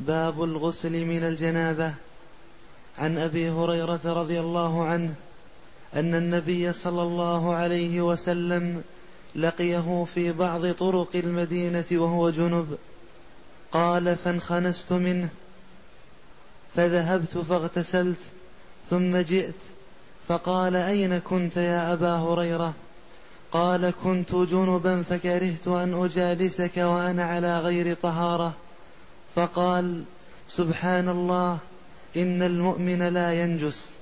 باب 0.00 0.44
الغسل 0.44 1.04
من 1.04 1.24
الجنابة. 1.24 1.94
عن 2.98 3.18
أبي 3.18 3.50
هريرة 3.50 4.00
رضي 4.04 4.40
الله 4.40 4.84
عنه 4.84 5.14
أن 5.94 6.14
النبي 6.14 6.72
صلى 6.72 7.02
الله 7.02 7.54
عليه 7.54 8.00
وسلم 8.00 8.82
لقيه 9.36 10.06
في 10.14 10.32
بعض 10.32 10.72
طرق 10.72 11.08
المدينة 11.14 11.84
وهو 11.92 12.30
جنب. 12.30 12.78
قال 13.72 14.16
فانخنست 14.16 14.92
منه 14.92 15.28
فذهبت 16.76 17.38
فاغتسلت 17.38 18.18
ثم 18.90 19.16
جئت 19.16 19.54
فقال 20.28 20.76
أين 20.76 21.18
كنت 21.18 21.56
يا 21.56 21.92
أبا 21.92 22.16
هريرة؟ 22.16 22.74
قال 23.52 23.92
كنت 24.04 24.34
جنبا 24.34 25.02
فكرهت 25.02 25.68
أن 25.68 26.04
أجالسك 26.04 26.76
وأنا 26.76 27.24
على 27.24 27.60
غير 27.60 27.94
طهارة. 27.94 28.52
فقال 29.34 30.04
سبحان 30.48 31.08
الله 31.08 31.58
إن 32.16 32.42
المؤمن 32.42 33.02
لا 33.02 33.42
ينجس. 33.42 33.92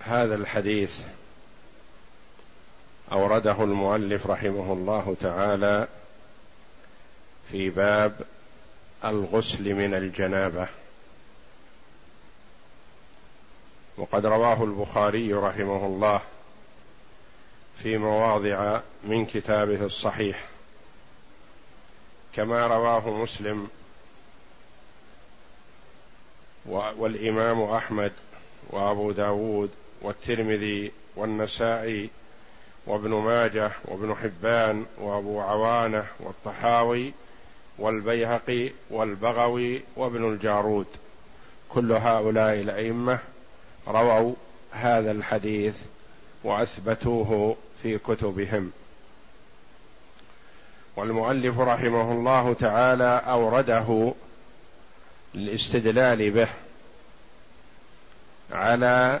هذا 0.00 0.34
الحديث 0.34 1.00
أورده 3.12 3.64
المؤلف 3.64 4.26
رحمه 4.26 4.72
الله 4.72 5.16
تعالى 5.20 5.88
في 7.50 7.70
باب 7.70 8.20
الغسل 9.04 9.74
من 9.74 9.94
الجنابة. 9.94 10.68
وقد 13.96 14.26
رواه 14.26 14.64
البخاري 14.64 15.32
رحمه 15.32 15.86
الله 15.86 16.20
في 17.82 17.98
مواضع 17.98 18.80
من 19.04 19.26
كتابه 19.26 19.84
الصحيح 19.84 20.44
كما 22.34 22.66
رواه 22.66 23.10
مسلم 23.10 23.68
والإمام 26.66 27.62
أحمد 27.62 28.12
وأبو 28.70 29.12
داود 29.12 29.70
والترمذي 30.02 30.92
والنسائي 31.16 32.10
وابن 32.86 33.10
ماجه 33.10 33.70
وابن 33.84 34.14
حبان 34.14 34.86
وأبو 34.98 35.40
عوانة 35.40 36.06
والطحاوي 36.20 37.12
والبيهقي 37.78 38.70
والبغوي 38.90 39.82
وابن 39.96 40.32
الجارود. 40.32 40.86
كل 41.68 41.92
هؤلاء 41.92 42.54
الأئمة 42.54 43.18
رووا 43.88 44.34
هذا 44.70 45.10
الحديث 45.10 45.82
وأثبتوه 46.44 47.56
في 47.82 47.98
كتبهم. 47.98 48.72
والمؤلف 50.96 51.58
رحمه 51.58 52.12
الله 52.12 52.54
تعالى 52.54 53.22
أورده 53.26 54.14
للاستدلال 55.34 56.30
به 56.30 56.48
على 58.52 59.20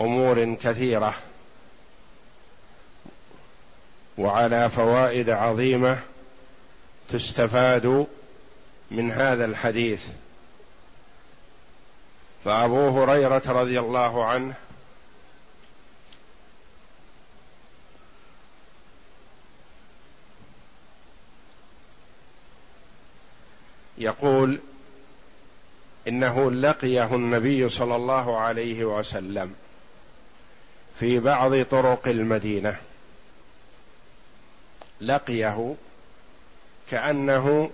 أمور 0.00 0.54
كثيرة 0.54 1.14
وعلى 4.18 4.70
فوائد 4.70 5.30
عظيمة 5.30 5.98
تستفاد 7.08 8.06
من 8.90 9.10
هذا 9.12 9.44
الحديث. 9.44 10.06
فأبو 12.44 13.02
هريرة 13.02 13.42
رضي 13.46 13.80
الله 13.80 14.24
عنه 14.24 14.54
يقول 24.00 24.58
إنه 26.08 26.50
لقيه 26.50 27.14
النبي 27.14 27.68
صلى 27.68 27.96
الله 27.96 28.38
عليه 28.38 28.84
وسلم 28.84 29.54
في 31.00 31.18
بعض 31.18 31.62
طرق 31.62 32.08
المدينة. 32.08 32.76
لقيه 35.00 35.74
كأنه 36.90 37.70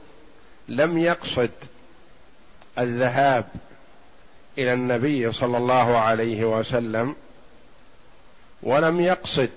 لم 0.68 0.98
يقصد 0.98 1.50
الذهاب 2.78 3.48
إلى 4.58 4.72
النبي 4.72 5.32
صلى 5.32 5.56
الله 5.56 5.98
عليه 5.98 6.44
وسلم 6.44 7.16
ولم 8.62 9.00
يقصد 9.00 9.50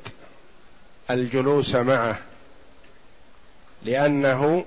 الجلوس 1.12 1.76
معه 1.76 2.20
لأنه 3.84 4.66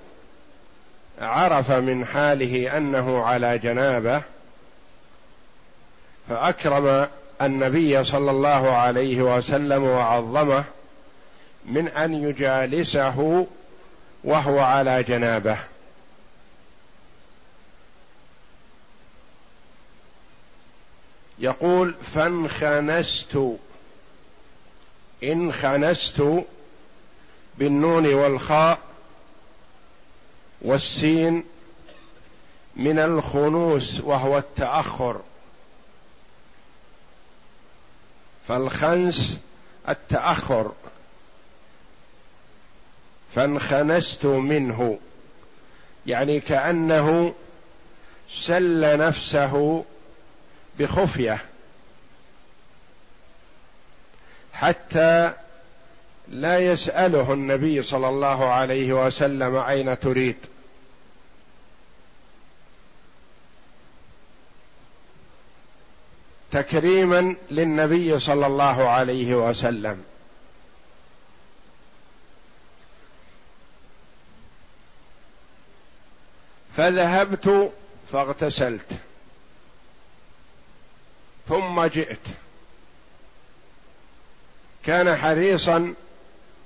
عرف 1.22 1.70
من 1.70 2.04
حاله 2.04 2.76
أنه 2.76 3.22
على 3.24 3.58
جنابة 3.58 4.22
فأكرم 6.28 7.08
النبي 7.42 8.04
صلى 8.04 8.30
الله 8.30 8.70
عليه 8.70 9.22
وسلم 9.22 9.82
وعظمه 9.82 10.64
من 11.66 11.88
أن 11.88 12.14
يجالسه 12.14 13.46
وهو 14.24 14.60
على 14.60 15.02
جنابة. 15.02 15.58
يقول 21.38 21.94
فانخنست 22.14 23.38
انخنست 25.22 26.22
بالنون 27.58 28.14
والخاء 28.14 28.78
والسين 30.62 31.44
من 32.76 32.98
الخنوس 32.98 34.00
وهو 34.00 34.38
التأخر. 34.38 35.20
فالخنس 38.48 39.40
التأخر. 39.88 40.72
فانخنست 43.34 44.26
منه. 44.26 44.98
يعني 46.06 46.40
كأنه 46.40 47.34
سل 48.30 48.98
نفسه 48.98 49.84
بخفية. 50.78 51.44
حتى 54.52 55.34
لا 56.28 56.58
يسأله 56.58 57.32
النبي 57.32 57.82
صلى 57.82 58.08
الله 58.08 58.44
عليه 58.52 59.06
وسلم 59.06 59.56
أين 59.56 59.98
تريد. 59.98 60.36
تكريما 66.52 67.36
للنبي 67.50 68.18
صلى 68.18 68.46
الله 68.46 68.88
عليه 68.88 69.48
وسلم. 69.48 70.04
فذهبت 76.76 77.72
فاغتسلت. 78.12 78.86
ثم 81.48 81.84
جئت. 81.84 82.26
كان 84.84 85.16
حريصا 85.16 85.94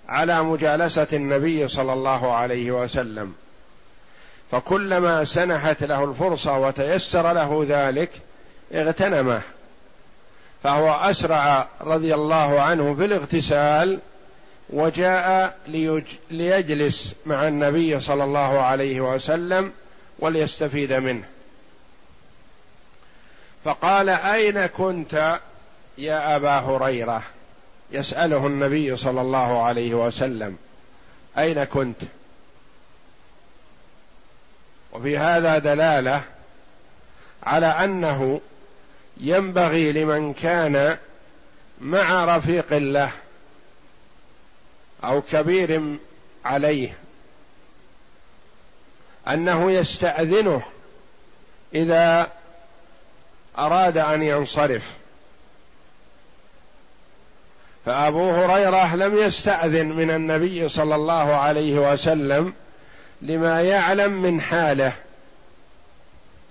على 0.09 0.43
مجالسة 0.43 1.07
النبي 1.13 1.69
صلى 1.69 1.93
الله 1.93 2.33
عليه 2.33 2.71
وسلم. 2.71 3.35
فكلما 4.51 5.25
سنحت 5.25 5.83
له 5.83 6.05
الفرصة 6.05 6.59
وتيسر 6.59 7.33
له 7.33 7.67
ذلك 7.69 8.11
اغتنمه. 8.73 9.43
فهو 10.67 10.93
أسرع 10.93 11.69
رضي 11.81 12.15
الله 12.15 12.61
عنه 12.61 12.95
في 12.95 13.05
الاغتسال 13.05 13.99
وجاء 14.71 15.57
ليجلس 16.31 17.15
مع 17.27 17.49
النبي 17.49 18.01
صلى 18.01 18.25
الله 18.25 18.61
عليه 18.61 19.01
وسلم 19.01 19.73
وليستفيد 20.19 20.93
منه. 20.93 21.25
فقال 23.65 24.09
أين 24.09 24.67
كنت 24.67 25.41
يا 25.99 26.37
أبا 26.37 26.59
هريرة؟ 26.59 27.23
يسأله 27.91 28.47
النبي 28.47 28.97
صلى 28.97 29.21
الله 29.21 29.63
عليه 29.63 29.95
وسلم 29.95 30.57
أين 31.39 31.65
كنت؟ 31.65 32.03
وفي 34.93 35.19
هذا 35.19 35.59
دلالة 35.59 36.23
على 37.43 37.67
أنه 37.67 38.41
ينبغي 39.17 39.93
لمن 39.93 40.33
كان 40.33 40.97
مع 41.81 42.37
رفيق 42.37 42.73
له 42.73 43.13
أو 45.05 45.23
كبير 45.23 45.99
عليه 46.45 46.97
أنه 49.29 49.73
يستأذنه 49.73 50.63
إذا 51.75 52.31
أراد 53.59 53.99
أن 53.99 54.23
ينصرف. 54.23 54.93
فأبو 57.87 58.31
هريرة 58.31 58.97
لم 58.97 59.17
يستأذن 59.17 59.87
من 59.87 60.11
النبي 60.11 60.69
صلى 60.69 60.95
الله 60.95 61.35
عليه 61.35 61.93
وسلم 61.93 62.53
لما 63.23 63.63
يعلم 63.63 64.13
من 64.23 64.41
حاله. 64.41 64.93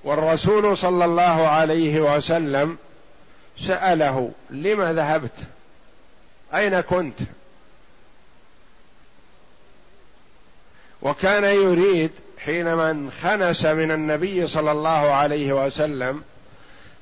والرسول 0.05 0.77
صلى 0.77 1.05
الله 1.05 1.47
عليه 1.47 2.15
وسلم 2.15 2.77
سأله 3.59 4.31
لم 4.49 4.81
ذهبت؟ 4.81 5.37
أين 6.55 6.81
كنت? 6.81 7.19
وكان 11.01 11.43
يريد 11.43 12.11
حينما 12.37 12.91
انخنس 12.91 13.65
من 13.65 13.91
النبي 13.91 14.47
صلى 14.47 14.71
الله 14.71 15.13
عليه 15.13 15.65
وسلم 15.65 16.23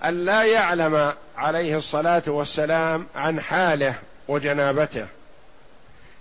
أن 0.06 0.26
لا 0.26 0.44
يعلم 0.44 1.14
عليه 1.38 1.78
الصلاة 1.78 2.24
والسلام 2.28 3.08
عن 3.16 3.42
حاله 3.42 3.96
وجنابته. 4.28 5.06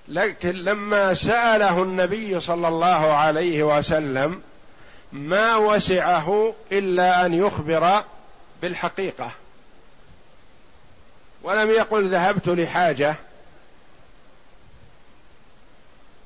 لكن 0.08 0.50
لما 0.50 1.14
سأله 1.14 1.82
النبي 1.82 2.40
صلى 2.40 2.69
الله 2.69 3.12
عليه 3.12 3.62
وسلم 3.62 4.43
ما 5.12 5.56
وسعه 5.56 6.55
إلا 6.73 7.26
أن 7.26 7.35
يخبر 7.35 8.05
بالحقيقة. 8.62 9.32
ولم 11.43 11.70
يقل 11.70 12.09
ذهبت 12.09 12.49
لحاجة 12.49 13.14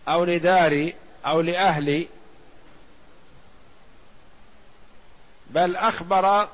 أو 0.09 0.25
لداري 0.25 0.94
أو 1.27 1.41
لأهلي 1.41 2.09
بل 5.50 5.77
أخبر 5.77 6.49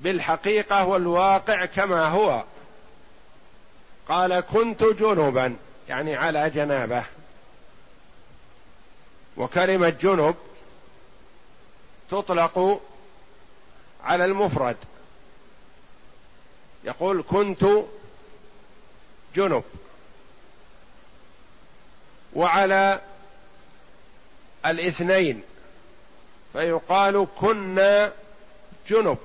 بالحقيقة 0.00 0.86
والواقع 0.86 1.64
كما 1.64 2.06
هو. 2.06 2.44
قال 4.08 4.40
كنت 4.40 4.84
جنبا 4.84 5.56
يعني 5.88 6.16
على 6.16 6.50
جنابة. 6.50 7.04
وكلمة 9.36 9.88
جنب 9.88 10.34
تطلق 12.12 12.80
على 14.04 14.24
المفرد. 14.24 14.76
يقول 16.84 17.24
كنت 17.28 17.66
جنب. 19.36 19.64
وعلى 22.34 23.00
الاثنين. 24.66 25.42
فيقال 26.52 27.26
كنا 27.40 28.12
جنب. 28.88 29.18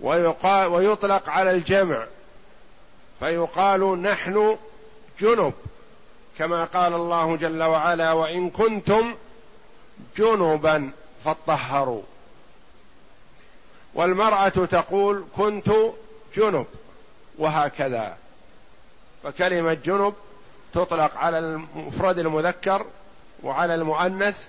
ويقال 0.00 0.68
ويطلق 0.68 1.28
على 1.28 1.50
الجمع. 1.50 2.06
فيقال 3.20 4.02
نحن 4.02 4.58
جنب. 5.20 5.54
كما 6.38 6.64
قال 6.64 6.94
الله 6.94 7.36
جل 7.36 7.62
وعلا 7.62 8.12
وإن 8.12 8.50
كنتم 8.50 9.14
جنبا 10.16 10.90
فطهروا 11.24 12.02
والمرأة 13.94 14.48
تقول 14.48 15.24
كنت 15.36 15.70
جنب 16.36 16.66
وهكذا. 17.38 18.16
فكلمة 19.22 19.74
جنب 19.74 20.14
تطلق 20.74 21.16
على 21.16 21.38
المفرد 21.38 22.18
المذكر 22.18 22.86
وعلى 23.42 23.74
المؤنث 23.74 24.46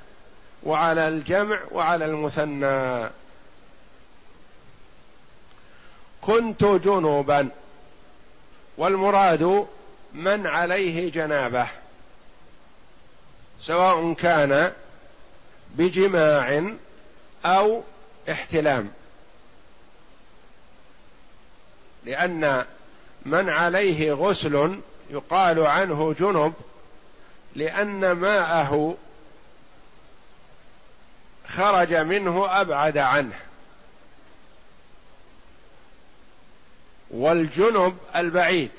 وعلى 0.64 1.08
الجمع 1.08 1.60
وعلى 1.72 2.06
المثنى. 2.06 3.10
كنت 6.22 6.64
جنوبا 6.64 7.50
والمراد 8.78 9.68
من 10.14 10.48
عليه 10.48 11.12
جنابه. 11.12 11.68
سواء 13.62 14.14
كان 14.14 14.72
بجماع 15.76 16.74
أو 17.46 17.84
احتلام. 18.32 18.92
لأن 22.06 22.66
من 23.26 23.50
عليه 23.50 24.14
غسل 24.14 24.80
يقال 25.10 25.60
عنه 25.60 26.16
جنب 26.20 26.54
لأن 27.56 28.12
ماءه 28.12 28.98
خرج 31.48 31.94
منه 31.94 32.62
أبعد 32.62 32.98
عنه. 32.98 33.40
والجنب 37.12 37.98
البعيد 38.16 38.72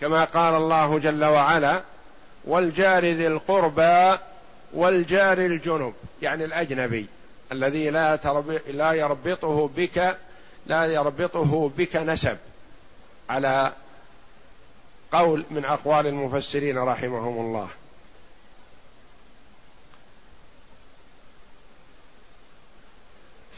كما 0.00 0.24
قال 0.24 0.54
الله 0.54 0.98
جل 0.98 1.24
وعلا 1.24 1.82
والجار 2.44 3.04
ذي 3.04 3.26
القربى 3.26 4.18
والجار 4.72 5.38
الجنب 5.38 5.94
يعني 6.22 6.44
الأجنبي 6.44 7.06
الذي 7.52 7.90
لا 7.90 8.16
لا 8.68 8.92
يربطه 8.92 9.68
بك 9.76 10.16
لا 10.66 10.84
يربطه 10.86 11.72
بك 11.78 11.96
نسب 11.96 12.38
على 13.30 13.72
قول 15.12 15.44
من 15.50 15.64
أقوال 15.64 16.06
المفسرين 16.06 16.78
رحمهم 16.78 17.46
الله. 17.46 17.68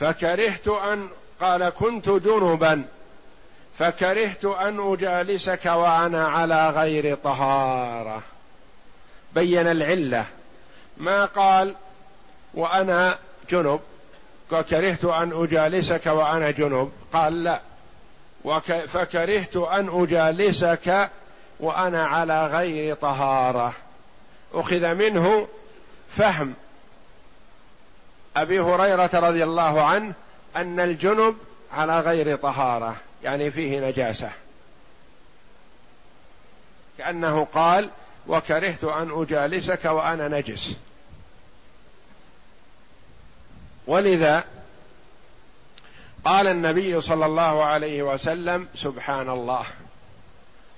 فكرهت 0.01 0.69
ان 0.69 1.09
قال 1.41 1.69
كنت 1.69 2.09
جنبا 2.09 2.85
فكرهت 3.79 4.45
أن 4.45 4.93
أجالسك 4.93 5.67
وأنا 5.67 6.29
على 6.29 6.71
غير 6.71 7.15
طهارة. 7.15 8.23
بين 9.35 9.67
العلة 9.67 10.27
ما 10.97 11.25
قال 11.25 11.75
وأنا 12.55 13.19
جنب 13.51 13.81
فكرهت 14.51 15.05
أن 15.05 15.43
أجالسك 15.43 16.07
وأنا 16.07 16.51
جنب. 16.51 16.93
قال 17.13 17.45
لا. 17.45 17.61
فكرهت 18.87 19.57
أن 19.57 20.03
أجالسك 20.03 21.11
وأنا 21.61 22.07
على 22.07 22.47
غير 22.47 22.95
طهارة. 22.95 23.75
أخذ 24.55 24.95
منه 24.95 25.49
فهم. 26.11 26.55
أبي 28.37 28.61
هريرة 28.61 29.11
رضي 29.15 29.45
الله 29.45 29.83
عنه 29.83 30.13
أن 30.57 30.81
الجنب 30.81 31.37
على 31.73 32.01
غير 32.01 32.37
طهارة 32.37 32.97
يعني 33.23 33.51
فيه 33.51 33.81
نجاسة. 33.81 34.31
كأنه 36.99 37.45
قال 37.45 37.91
وكرهت 38.27 38.85
أن 38.85 39.23
أجالسك 39.23 39.85
وأنا 39.85 40.29
نجس. 40.29 40.77
ولذا 43.87 44.45
قال 46.25 46.47
النبي 46.47 47.01
صلى 47.01 47.27
الله 47.27 47.65
عليه 47.65 48.03
وسلم 48.03 48.69
سبحان 48.75 49.31
الله 49.31 49.67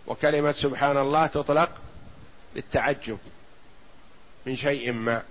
وكلمة 0.06 0.52
سبحان 0.52 0.96
الله 0.96 1.26
تطلق 1.26 1.70
للتعجب 2.56 3.18
من 4.46 4.56
شيء 4.56 4.92
ما. 4.92 5.22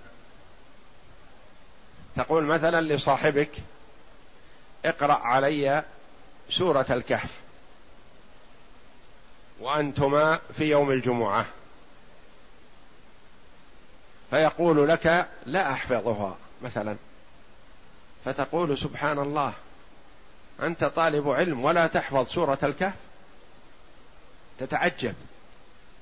تقول 2.16 2.44
مثلا 2.44 2.94
لصاحبك 2.94 3.50
اقرأ 4.84 5.14
علي 5.14 5.82
سورة 6.50 6.86
الكهف. 6.90 7.30
وأنتما 9.60 10.40
في 10.58 10.64
يوم 10.64 10.90
الجمعة. 10.90 11.46
فيقول 14.32 14.88
لك 14.88 15.28
لا 15.46 15.72
أحفظها 15.72 16.36
مثلا. 16.62 16.96
فتقول 18.24 18.78
سبحان 18.78 19.18
الله 19.18 19.52
أنت 20.62 20.84
طالب 20.84 21.28
علم 21.28 21.64
ولا 21.64 21.86
تحفظ 21.86 22.28
سورة 22.28 22.58
الكهف؟ 22.62 22.94
تتعجب 24.58 25.14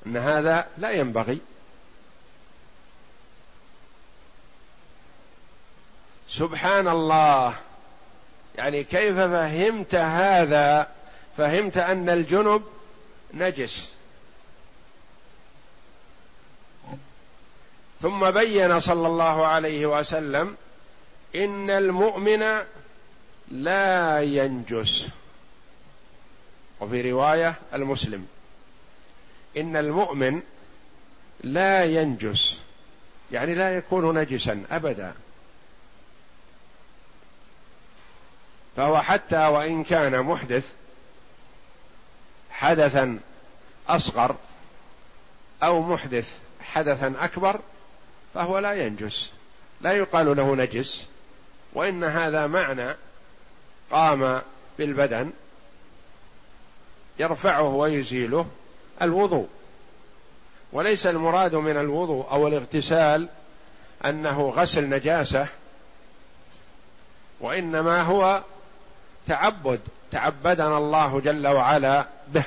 أن 0.07 0.17
هذا 0.17 0.67
لا 0.79 0.91
ينبغي. 0.91 1.39
سبحان 6.29 6.89
الله 6.89 7.57
يعني 8.57 8.85
كيف 8.85 9.17
فهمت 9.17 9.95
هذا؟ 9.95 10.89
فهمت 11.37 11.77
أن 11.77 12.09
الجنب 12.09 12.63
نجس. 13.35 13.91
ثم 18.03 18.31
بين 18.31 18.81
صلى 18.81 19.07
الله 19.07 19.47
عليه 19.47 19.87
وسلم 19.87 20.57
إن 21.37 21.71
المؤمن 21.71 22.63
لا 23.51 24.21
ينجس. 24.23 25.09
وفي 26.81 27.11
رواية 27.11 27.55
المسلم 27.75 28.27
إن 29.57 29.77
المؤمن 29.77 30.43
لا 31.45 31.85
ينجس 31.85 32.61
يعني 33.33 33.55
لا 33.55 33.77
يكون 33.77 34.19
نجسا 34.19 34.65
ابدا. 34.71 35.15
فهو 38.77 39.01
حتى 39.03 39.47
وإن 39.47 39.85
كان 39.85 40.23
محدث 40.23 40.73
حدثا 42.51 43.19
أصغر 43.89 44.37
أو 45.63 45.83
محدث 45.83 46.39
حدثا 46.61 47.15
أكبر 47.21 47.61
فهو 48.35 48.59
لا 48.59 48.73
ينجس 48.73 49.31
لا 49.81 49.93
يقال 49.93 50.37
له 50.37 50.57
نجس 50.57 51.05
وإن 51.73 52.05
هذا 52.05 52.47
معنى 52.47 52.97
قام 53.91 54.43
بالبدن 54.79 55.31
يرفعه 57.19 57.63
ويزيله 57.63 58.47
الوضوء. 59.03 59.49
وليس 60.73 61.07
المراد 61.07 61.55
من 61.55 61.77
الوضوء 61.77 62.31
أو 62.31 62.49
الاغتسال 62.49 63.29
أنه 64.05 64.49
غسل 64.51 64.89
نجاسة 64.89 65.47
وإنما 67.41 68.03
هو 68.03 68.43
تعبد 69.27 69.81
تعبدنا 70.13 70.79
الله 70.79 71.21
جل 71.21 71.47
وعلا 71.47 72.07
به. 72.29 72.45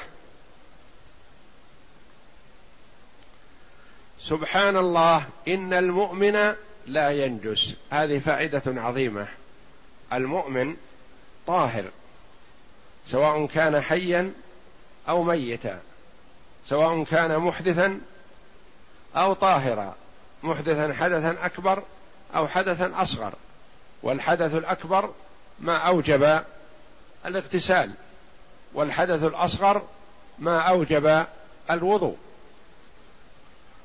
سبحان 4.24 4.78
الله 4.78 5.26
إن 5.48 5.74
المؤمن 5.74 6.54
لا 6.88 7.10
ينجس. 7.10 7.74
هذه 7.90 8.20
فائدة 8.20 8.62
عظيمة. 8.68 9.28
المؤمن 10.14 10.76
طاهر 11.48 11.86
سواء 13.08 13.46
كان 13.46 13.82
حيا 13.82 14.32
أو 15.10 15.24
ميتا 15.24 15.80
سواء 16.70 17.04
كان 17.04 17.40
محدثا 17.40 18.00
أو 19.16 19.34
طاهرا 19.34 19.96
محدثا 20.44 20.94
حدثا 20.94 21.46
أكبر 21.46 21.84
أو 22.36 22.48
حدثا 22.48 22.92
أصغر. 23.02 23.34
والحدث 24.04 24.56
الأكبر 24.56 25.14
ما 25.60 25.78
أوجب 25.78 26.44
الاغتسال 27.26 27.92
والحدث 28.74 29.24
الأصغر 29.24 29.82
ما 30.40 30.60
أوجب 30.60 31.26
الوضوء. 31.72 32.18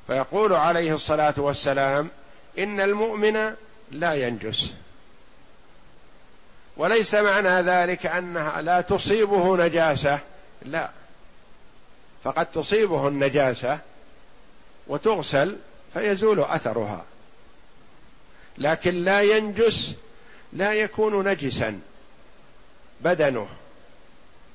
فيقول 0.09 0.53
عليه 0.53 0.95
الصلاة 0.95 1.35
والسلام 1.37 2.09
إن 2.59 2.81
المؤمن 2.81 3.55
لا 3.91 4.15
ينجس. 4.15 4.73
وليس 6.77 7.15
معنى 7.15 7.63
ذلك 7.63 8.07
أنها 8.07 8.63
لا 8.63 8.81
تصيبه 8.81 9.57
نجاسة 9.57 10.21
لا. 10.63 10.91
فقد 12.25 12.47
تصيبه 12.47 13.09
النجاسة 13.09 13.79
وتغسل 14.87 15.57
فيزول 15.95 16.41
أثرها. 16.41 17.05
لكن 18.59 18.95
لا 19.05 19.23
ينجس 19.23 19.95
لا 20.53 20.73
يكون 20.73 21.29
نجسا 21.29 21.81
بدنه 23.01 23.49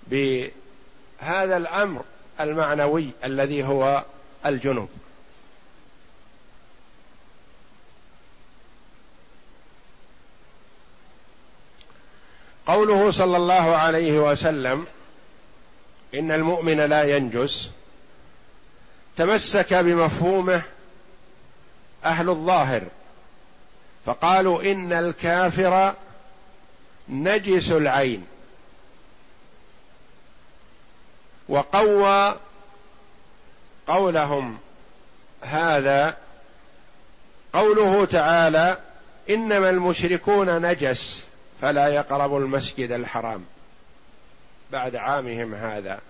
بهذا 0.08 1.58
الأمر 1.58 2.04
المعنوي 2.40 3.10
الذي 3.24 3.64
هو 3.64 4.04
الجنوب. 4.46 4.90
قوله 12.68 13.12
صلى 13.12 13.38
الله 13.38 13.76
عليه 13.76 14.20
وسلم 14.20 14.86
إن 16.14 16.32
المؤمن 16.32 16.78
لا 16.78 17.16
ينجس 17.16 17.70
تمسك 19.18 19.74
بمفهومه 19.74 20.62
أهل 22.06 22.30
الظاهر 22.30 22.84
فقالوا 24.06 24.72
إن 24.72 24.94
الكافر 24.94 25.94
نجس 27.10 27.72
العين 27.72 28.26
وقوى 31.50 32.36
قولهم 33.88 34.58
هذا 35.42 36.18
قوله 37.54 38.06
تعالى 38.06 38.78
إنما 39.30 39.70
المشركون 39.70 40.62
نجس. 40.66 41.24
فلا 41.64 41.88
يقربوا 41.88 42.40
المسجد 42.40 42.92
الحرام 42.92 43.46
بعد 44.72 44.96
عامهم 44.96 45.54
هذا. 45.54 46.02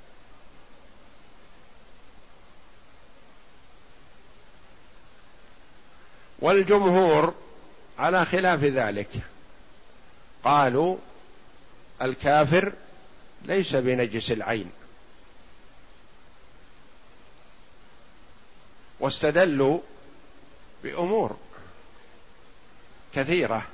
والجمهور 6.39 7.33
على 7.99 8.25
خلاف 8.25 8.63
ذلك 8.63 9.09
قالوا 10.43 10.97
الكافر 12.01 12.71
ليس 13.45 13.75
بنجس 13.75 14.31
العين. 14.31 14.71
واستدلوا 18.99 19.79
بأمور 20.83 21.37
كثيرة. 23.15 23.67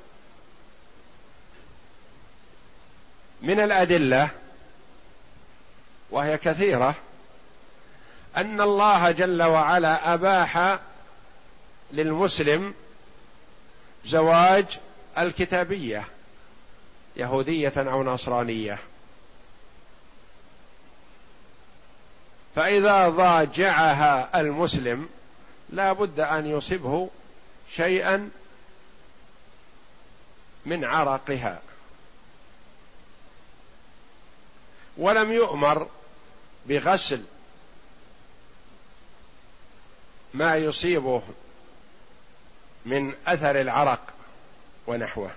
من 3.42 3.60
الأدلة 3.60 4.30
وهي 6.12 6.38
كثيرة 6.38 6.96
أن 8.38 8.62
الله 8.62 9.12
جل 9.12 9.44
وعلا 9.44 10.14
أباح 10.14 10.80
للمسلم 11.92 12.74
زواج 14.06 14.80
الكتابية 15.18 16.06
يهودية 17.16 17.74
أو 17.78 18.04
نصرانية. 18.04 18.80
فإذا 22.56 23.10
ضاجعها 23.10 24.40
المسلم 24.40 25.10
لا 25.70 25.94
بد 25.94 26.20
أن 26.20 26.46
يصبه 26.46 27.10
شيئا 27.76 28.30
من 30.66 30.86
عرقها. 30.86 31.62
ولم 35.00 35.32
يؤمر 35.32 35.88
بغسل 36.66 37.24
ما 40.34 40.56
يصيبه 40.56 41.22
من 42.86 43.14
أثر 43.28 43.62
العرق 43.62 44.02
ونحوه. 44.88 45.32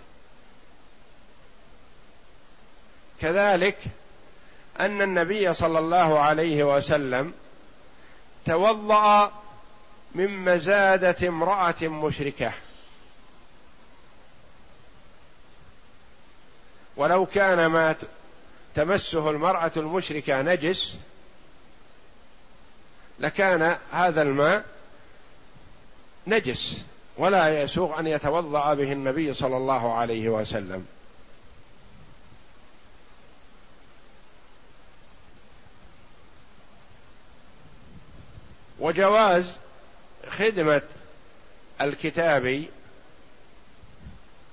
كذلك 3.21 3.78
أن 4.81 5.02
النبي 5.02 5.54
صلى 5.54 5.78
الله 5.78 6.19
عليه 6.19 6.76
وسلم 6.76 7.35
توضأ 8.47 9.33
من 10.14 10.45
مزادة 10.45 11.28
امرأة 11.28 11.83
مشركة. 11.83 12.52
ولو 16.97 17.26
كان 17.26 17.66
ما 17.66 17.97
تمسه 18.75 19.31
المرأة 19.31 19.73
المشركة 19.76 20.43
نجس 20.43 20.97
لكان 23.19 23.76
هذا 23.93 24.23
الماء 24.23 24.64
نجس 26.26 26.76
ولا 27.17 27.62
يسوغ 27.62 27.99
أن 27.99 28.07
يتوضأ 28.07 28.75
به 28.75 28.93
النبي 28.93 29.35
صلى 29.35 29.57
الله 29.57 29.95
عليه 29.95 30.29
وسلم. 30.29 30.87
وجواز 38.79 39.52
خدمة 40.29 40.83
الكتابي 41.81 42.71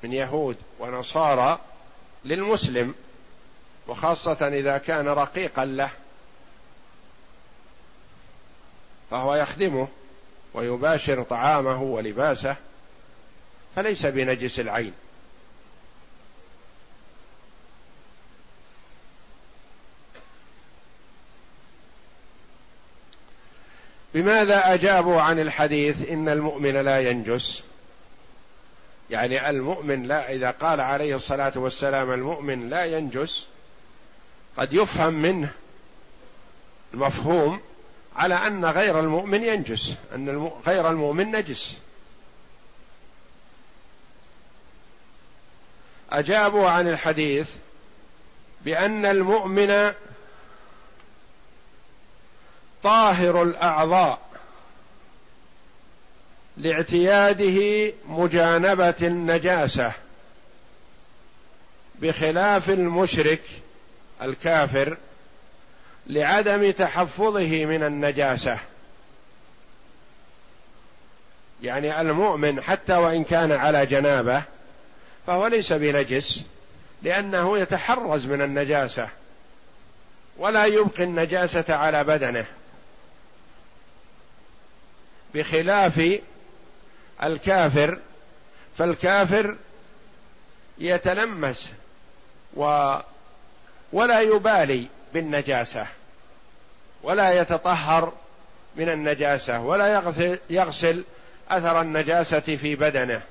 من 0.04 0.14
يهود 0.14 0.58
ونصارى 0.80 1.60
للمسلم. 2.26 2.96
وخاصة 3.90 4.48
إذا 4.48 4.78
كان 4.78 5.08
رقيقا 5.08 5.66
له 5.66 5.90
فهو 9.12 9.36
يخدمه 9.36 9.88
ويباشر 10.54 11.24
طعامه 11.24 11.82
ولباسه 11.82 12.56
فليس 13.76 14.06
بنجس 14.06 14.60
العين. 14.60 14.94
بماذا 24.14 24.74
أجابوا 24.74 25.22
عن 25.22 25.40
الحديث 25.40 26.10
إن 26.10 26.30
المؤمن 26.30 26.76
لا 26.76 27.00
ينجس؟ 27.00 27.64
يعني 29.10 29.50
المؤمن 29.50 30.04
لا 30.04 30.34
إذا 30.34 30.52
قال 30.52 30.82
عليه 30.82 31.16
الصلاة 31.16 31.54
والسلام 31.56 32.12
المؤمن 32.12 32.70
لا 32.70 32.86
ينجس 32.86 33.48
قد 34.58 34.74
يفهم 34.74 35.14
منه 35.14 35.54
المفهوم 36.94 37.62
على 38.16 38.36
أن 38.36 38.66
غير 38.66 39.00
المؤمن 39.00 39.44
ينجس 39.44 39.96
أن 40.16 40.52
غير 40.66 40.90
المؤمن 40.90 41.32
نجس. 41.32 41.76
أجابوا 46.12 46.70
عن 46.70 46.88
الحديث 46.88 47.56
بأن 48.62 49.06
المؤمن 49.06 49.94
طاهر 52.84 53.44
الأعضاء 53.44 54.20
لاعتياده 56.58 57.94
مجانبة 58.08 58.96
النجاسة 59.02 59.92
بخلاف 62.02 62.70
المشرك 62.70 63.42
الكافر 64.22 64.98
لعدم 66.08 66.72
تحفظه 66.72 67.66
من 67.66 67.84
النجاسة. 67.84 68.58
يعني 71.62 72.02
المؤمن 72.02 72.62
حتى 72.62 72.94
وإن 72.94 73.24
كان 73.24 73.52
على 73.52 73.86
جنابة 73.86 74.44
فهو 75.28 75.48
ليس 75.48 75.74
بنجس 75.74 76.42
لأنه 77.02 77.58
يتحرز 77.58 78.26
من 78.26 78.42
النجاسة 78.42 79.10
ولا 80.38 80.66
يبقي 80.66 81.04
النجاسة 81.04 81.76
على 81.76 82.04
بدنه. 82.04 82.46
بخلاف 85.34 86.20
الكافر 87.24 87.98
فالكافر 88.78 89.56
يتلمس 90.78 91.70
و 92.56 92.96
ولا 93.94 94.22
يبالي 94.22 94.88
بالنجاسة 95.14 95.88
ولا 97.04 97.42
يتطهر 97.42 98.14
من 98.76 98.90
النجاسة 98.90 99.62
ولا 99.62 100.04
يغسل, 100.50 101.04
أثر 101.50 101.82
النجاسة 101.82 102.40
في 102.40 102.76
بدنه. 102.76 103.22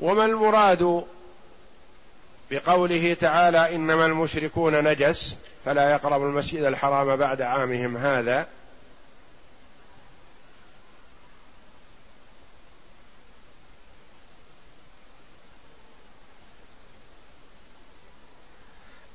وما 0.00 0.24
المراد 0.24 1.04
بقوله 2.50 3.14
تعالى 3.14 3.74
إنما 3.74 4.06
المشركون 4.06 4.84
نجس؟ 4.84 5.36
فلا 5.64 5.90
يقرب 5.90 6.22
المسجد 6.22 6.62
الحرام 6.62 7.16
بعد 7.16 7.42
عامهم 7.42 7.96
هذا. 7.96 8.46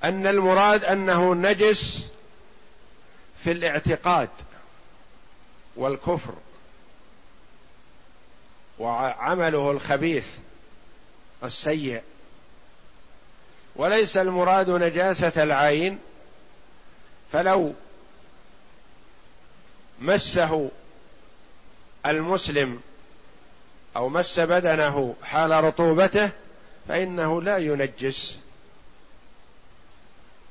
أن 0.03 0.27
المراد 0.27 0.83
أنه 0.85 1.35
نجس 1.35 2.07
في 3.43 3.51
الاعتقاد 3.51 4.29
والكفر 5.75 6.33
وعمله 8.79 9.71
الخبيث 9.71 10.27
السيء. 11.43 12.01
وليس 13.75 14.17
المراد 14.17 14.69
نجاسة 14.69 15.43
العين 15.43 15.99
فلو 17.31 17.73
مسه 20.01 20.71
المسلم 22.05 22.81
أو 23.95 24.09
مس 24.09 24.39
بدنه 24.39 25.15
حال 25.23 25.51
رطوبته 25.51 26.31
فإنه 26.87 27.41
لا 27.41 27.57
ينجس. 27.57 28.37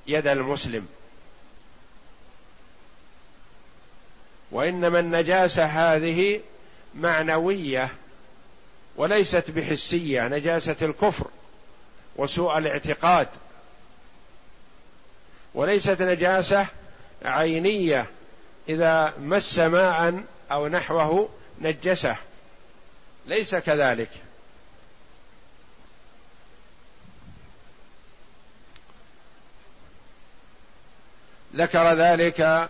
يد 0.09 0.27
المسلم. 0.27 0.87
وإنما 4.51 5.01
النجاسة 5.01 5.64
هذه 5.64 6.40
معنوية 6.94 7.94
وليست 8.97 9.51
بحسية 9.51 10.29
نجاسة 10.29 10.77
الكفر 10.83 11.27
وسوء 12.16 12.59
الاعتقاد. 12.59 13.29
وليست 15.55 16.03
نجاسة 16.03 16.66
عينية 17.25 18.07
إذا 18.68 19.14
مس 19.21 19.59
ماء 19.59 20.23
أو 20.53 20.68
نحوه 20.68 21.29
نجسه. 21.61 22.16
ليس 23.27 23.55
كذلك. 23.55 24.11
ذكر 31.57 31.95
ذلك 31.95 32.69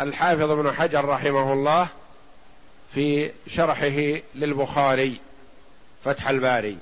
الحافظ 0.00 0.50
ابن 0.50 0.72
حجر 0.74 1.04
رحمه 1.04 1.52
الله 1.52 1.88
في 2.94 3.32
شرحه 3.46 4.20
للبخاري 4.34 5.20
فتح 6.04 6.28
الباري. 6.28 6.78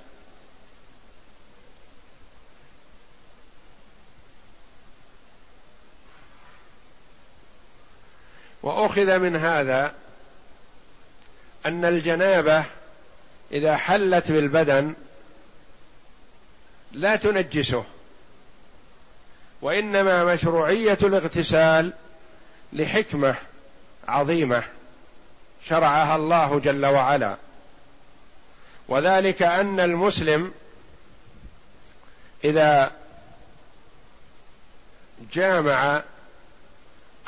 وأخذ 8.62 9.18
من 9.18 9.37
هذا 9.37 9.94
أن 11.66 11.85
الجنابة 11.85 12.64
إذا 13.53 13.77
حلت 13.77 14.33
بالبدن 14.33 14.94
لا 16.92 17.16
تنجسه. 17.16 17.85
وإنما 19.62 20.24
مشروعية 20.24 20.98
الاغتسال 21.02 21.92
لحكمة 22.72 23.34
عظيمة 24.08 24.62
شرعها 25.68 26.16
الله 26.16 26.60
جل 26.60 26.86
وعلا. 26.86 27.36
وذلك 28.88 29.42
أن 29.42 29.80
المسلم 29.80 30.52
إذا 32.44 32.92
جامع 35.32 36.02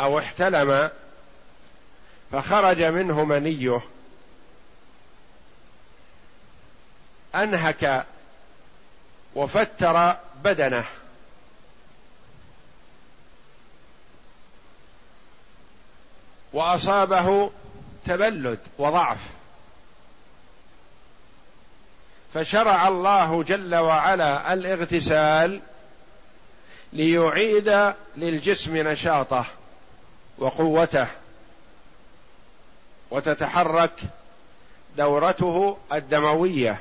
أو 0.00 0.18
احتلم 0.18 0.90
فخرج 2.32 2.82
منه 2.82 3.24
منيه 3.24 3.80
أنهك 7.34 8.06
وفتر 9.34 10.16
بدنه. 10.44 10.84
وأصابه 16.52 17.50
تبلد 18.06 18.58
وضعف. 18.78 19.18
فشرع 22.34 22.88
الله 22.88 23.42
جل 23.42 23.74
وعلا 23.74 24.52
الاغتسال 24.52 25.60
ليعيد 26.92 27.92
للجسم 28.16 28.76
نشاطه 28.76 29.46
وقوته 30.38 31.06
وتتحرك 33.10 33.92
دورته 34.96 35.76
الدموية. 35.92 36.78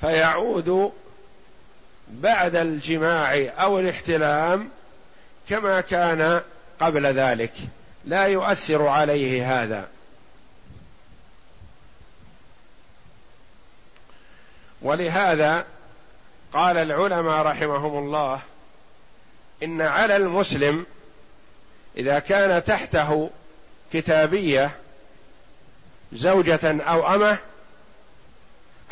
فيعود 0.00 0.92
بعد 2.08 2.56
الجماع 2.56 3.34
أو 3.58 3.78
الاحتلام 3.78 4.70
كما 5.48 5.80
كان 5.80 6.42
قبل 6.80 7.06
ذلك. 7.06 7.52
لا 8.04 8.26
يؤثر 8.26 8.86
عليه 8.86 9.62
هذا. 9.62 9.88
ولهذا 14.82 15.64
قال 16.52 16.76
العلماء 16.76 17.46
رحمهم 17.46 17.98
الله 17.98 18.40
إن 19.62 19.82
على 19.82 20.16
المسلم 20.16 20.86
إذا 21.96 22.18
كان 22.18 22.64
تحته 22.64 23.30
كتابية 23.92 24.70
زوجة 26.12 26.82
أو 26.82 27.14
أمة 27.14 27.38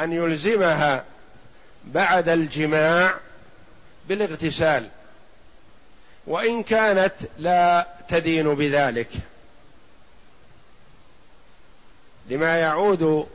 أن 0.00 0.12
يلزمها 0.12 1.04
بعد 1.84 2.28
الجماع 2.28 3.14
بالاغتسال. 4.08 4.88
وإن 6.26 6.62
كانت 6.62 7.14
لا 7.38 7.86
تدين 8.08 8.54
بذلك. 8.54 9.08
لما 12.28 12.58
يعود 12.58 13.28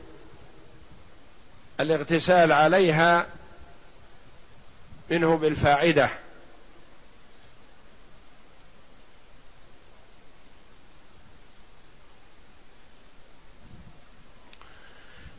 الاغتسال 1.80 2.52
عليها 2.52 3.26
منه 5.10 5.36
بالفاعدة. 5.36 6.08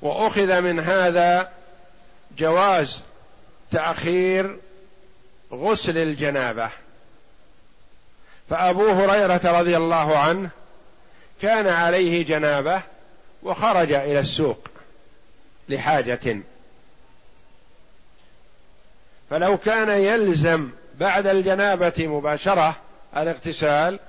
وأخذ 0.02 0.62
من 0.62 0.80
هذا 0.80 1.52
جواز 2.38 3.02
تأخير 3.72 4.60
غسل 5.52 5.98
الجنابة. 5.98 6.70
فأبو 8.50 8.88
هريرة 8.90 9.60
رضي 9.60 9.78
الله 9.78 10.18
عنه 10.18 10.50
كان 11.42 11.68
عليه 11.68 12.26
جنابة 12.26 12.82
وخرج 13.44 13.92
إلى 13.92 14.20
السوق 14.20 14.68
لحاجة. 15.70 16.38
فلو 19.30 19.58
كان 19.58 19.90
يلزم 19.90 20.70
بعد 20.96 21.28
الجنابة 21.28 22.08
مباشرة 22.08 22.76
الاغتسال 23.18 24.00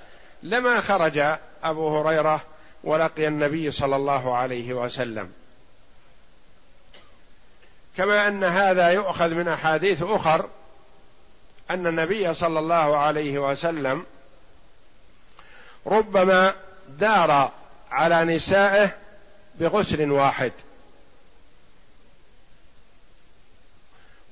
لما 0.43 0.81
خرج 0.81 1.19
أبو 1.65 1.99
هريرة 1.99 2.41
ولقي 2.85 3.27
النبي 3.29 3.71
صلى 3.71 3.97
الله 3.97 4.37
عليه 4.37 4.73
وسلم. 4.73 5.33
كما 7.97 8.27
أن 8.27 8.45
هذا 8.45 8.89
يؤخذ 8.89 9.29
من 9.29 9.49
أحاديث 9.49 10.03
أخر 10.03 10.49
أن 11.71 11.87
النبي 11.87 12.35
صلى 12.35 12.59
الله 12.59 12.97
عليه 12.97 13.39
وسلم 13.39 14.05
ربما 15.87 16.55
دار 16.89 17.53
على 17.91 18.37
نسائه 18.37 18.97
بغسل 19.55 20.11
واحد. 20.11 20.53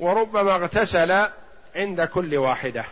وربما 0.00 0.54
اغتسل 0.54 1.28
عند 1.76 2.02
كل 2.02 2.36
واحدة. 2.36 2.84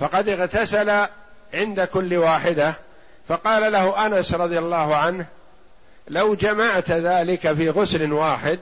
فقد 0.00 0.28
اغتسل 0.28 1.06
عند 1.54 1.80
كل 1.80 2.16
واحدة. 2.16 2.74
فقال 3.28 3.72
له 3.72 4.06
أنس 4.06 4.34
رضي 4.34 4.58
الله 4.58 4.96
عنه 4.96 5.26
لو 6.08 6.34
جمعت 6.34 6.90
ذلك 6.90 7.52
في 7.52 7.70
غسل 7.70 8.12
واحد 8.12 8.60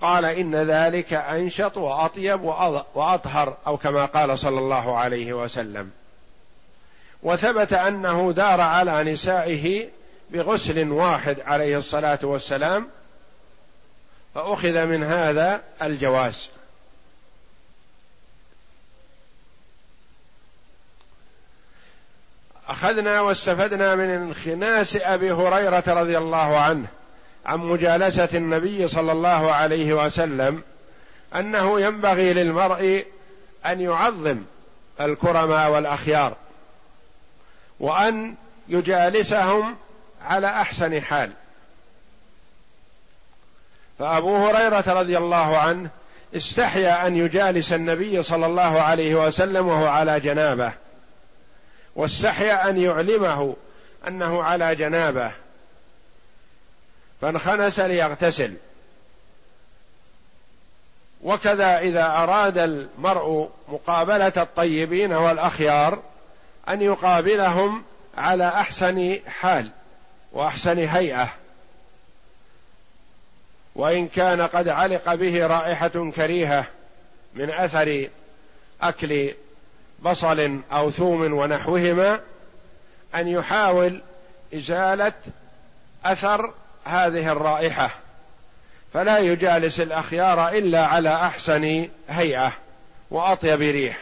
قال 0.00 0.24
إن 0.24 0.54
ذلك 0.54 1.12
أنشط 1.12 1.76
وأطيب 1.76 2.42
وأطهر 2.94 3.56
أو 3.66 3.76
كما 3.76 4.04
قال 4.04 4.38
صلى 4.38 4.58
الله 4.58 4.98
عليه 4.98 5.32
وسلم. 5.32 5.90
وثبت 7.22 7.72
أنه 7.72 8.32
دار 8.32 8.60
على 8.60 9.12
نسائه 9.12 9.88
بغسل 10.30 10.90
واحد 10.90 11.40
عليه 11.40 11.78
الصلاة 11.78 12.18
والسلام 12.22 12.88
فأخذ 14.34 14.86
من 14.86 15.02
هذا 15.02 15.62
الجواز. 15.82 16.48
أخذنا 22.68 23.20
واستفدنا 23.20 23.94
من 23.94 24.10
انخناس 24.10 24.96
أبي 24.96 25.32
هريرة 25.32 25.84
رضي 25.86 26.18
الله 26.18 26.58
عنه. 26.58 26.86
عن 27.46 27.58
مجالسة 27.58 28.28
النبي 28.34 28.88
صلى 28.88 29.12
الله 29.12 29.52
عليه 29.52 30.06
وسلم 30.06 30.62
أنه 31.36 31.80
ينبغي 31.80 32.32
للمرء 32.32 33.06
أن 33.66 33.80
يعظم 33.80 34.38
الكرماء 35.00 35.70
والأخيار 35.70 36.36
وأن 37.80 38.34
يجالسهم 38.68 39.76
على 40.22 40.46
أحسن 40.46 41.02
حال. 41.02 41.30
فأبو 43.98 44.36
هريرة 44.36 44.84
رضي 44.86 45.18
الله 45.18 45.58
عنه 45.58 45.90
استحيا 46.36 47.06
أن 47.06 47.16
يجالس 47.16 47.72
النبي 47.72 48.22
صلى 48.22 48.46
الله 48.46 48.80
عليه 48.80 49.26
وسلم 49.26 49.68
وهو 49.68 49.86
على 49.86 50.20
جنابه 50.20 50.72
واستحيا 51.96 52.70
أن 52.70 52.78
يعلمه 52.78 53.56
أنه 54.08 54.42
على 54.42 54.74
جنابه. 54.74 55.30
فانخنس 57.20 57.80
ليغتسل 57.80 58.54
وكذا 61.22 61.78
إذا 61.78 62.06
أراد 62.06 62.58
المرء 62.58 63.50
مقابلة 63.68 64.32
الطيبين 64.36 65.12
والأخيار 65.12 66.02
أن 66.68 66.82
يقابلهم 66.82 67.82
على 68.16 68.48
أحسن 68.48 69.18
حال 69.26 69.70
وأحسن 70.32 70.78
هيئة. 70.78 71.28
وإن 73.74 74.08
كان 74.08 74.42
قد 74.42 74.68
علق 74.68 75.14
به 75.14 75.46
رائحة 75.46 76.10
كريهة 76.16 76.64
من 77.34 77.50
أثر 77.50 78.08
أكل 78.82 79.34
بصل 80.02 80.60
أو 80.72 80.90
ثوم 80.90 81.32
ونحوهما 81.32 82.20
أن 83.14 83.28
يحاول 83.28 84.00
إزالة 84.54 85.12
أثر 86.04 86.52
هذه 86.84 87.32
الرائحة 87.32 87.90
فلا 88.94 89.18
يجالس 89.18 89.80
الأخيار 89.80 90.48
إلا 90.48 90.86
على 90.86 91.14
أحسن 91.14 91.88
هيئة 92.08 92.52
وأطيب 93.10 93.60
ريح. 93.60 93.98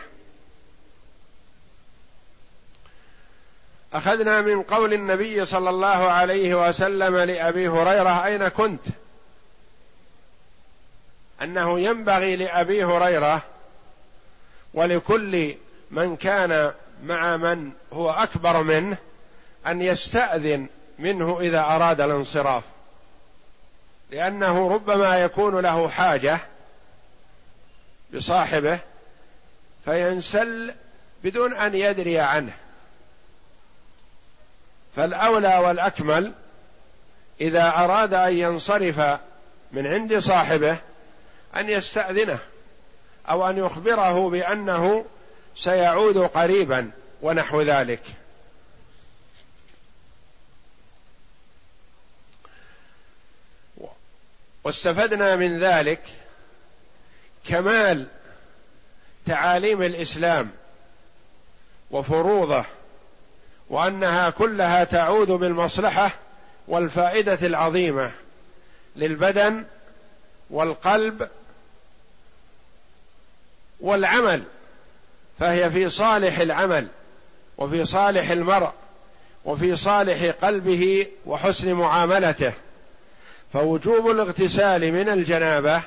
أخذنا 3.93 4.41
من 4.41 4.63
قول 4.63 4.93
النبي 4.93 5.45
صلى 5.45 5.71
الله 5.71 6.11
عليه 6.11 6.69
وسلم 6.69 7.17
لأبي 7.17 7.69
هريرة 7.69 8.25
أين 8.25 8.49
كنت؟ 8.49 8.81
أنه 11.43 11.81
ينبغي 11.81 12.37
لأبي 12.37 12.85
هريرة 12.85 13.43
ولكل 14.75 15.55
من 15.91 16.17
كان 16.17 16.73
مع 17.05 17.37
من 17.37 17.71
هو 17.93 18.11
أكبر 18.11 18.63
منه 18.63 18.97
أن 19.67 19.83
يستأذن 19.83 20.67
منه 20.99 21.41
إذا 21.41 21.61
أراد 21.61 22.01
الانصراف. 22.01 22.63
لأنه 24.11 24.75
ربما 24.75 25.19
يكون 25.19 25.61
له 25.61 25.89
حاجة 25.89 26.39
بصاحبه 28.15 28.79
فينسل 29.85 30.75
بدون 31.25 31.55
أن 31.55 31.75
يدري 31.75 32.21
عنه. 32.21 32.53
فالأولى 34.97 35.57
والأكمل 35.59 36.33
إذا 37.41 37.69
أراد 37.69 38.15
أن 38.15 38.33
ينصرف 38.33 39.19
من 39.73 39.87
عند 39.87 40.19
صاحبه 40.19 40.77
أن 41.57 41.69
يستأذنه 41.69 42.39
أو 43.31 43.49
أن 43.51 43.59
يخبره 43.59 44.31
بأنه 44.31 45.05
سيعود 45.57 46.19
قريبا 46.19 46.91
ونحو 47.23 47.63
ذلك. 47.63 48.03
واستفدنا 54.69 55.37
من 55.37 55.59
ذلك 55.59 56.01
كمال 57.47 58.07
تعاليم 59.27 59.83
الإسلام 59.83 60.51
وفروضه 61.91 62.65
وأنها 63.69 64.31
كلها 64.31 64.85
تعود 64.85 65.31
بالمصلحة 65.31 66.15
والفائدة 66.69 67.39
العظيمة 67.47 68.13
للبدن 68.97 69.65
والقلب 70.51 71.29
والعمل 73.81 74.43
فهي 75.39 75.71
في 75.71 75.91
صالح 75.91 76.39
العمل 76.39 76.89
وفي 77.59 77.85
صالح 77.85 78.31
المرء 78.31 78.73
وفي 79.45 79.77
صالح 79.77 80.25
قلبه 80.25 81.07
وحسن 81.27 81.73
معاملته. 81.73 82.53
فوجوب 83.53 84.11
الاغتسال 84.11 84.93
من 84.93 85.09
الجنابة 85.09 85.83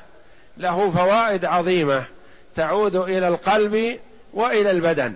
له 0.58 0.92
فوائد 0.92 1.46
عظيمة 1.46 2.04
تعود 2.56 2.96
إلى 2.96 3.28
القلب 3.28 4.00
وإلى 4.34 4.72
البدن 4.72 5.14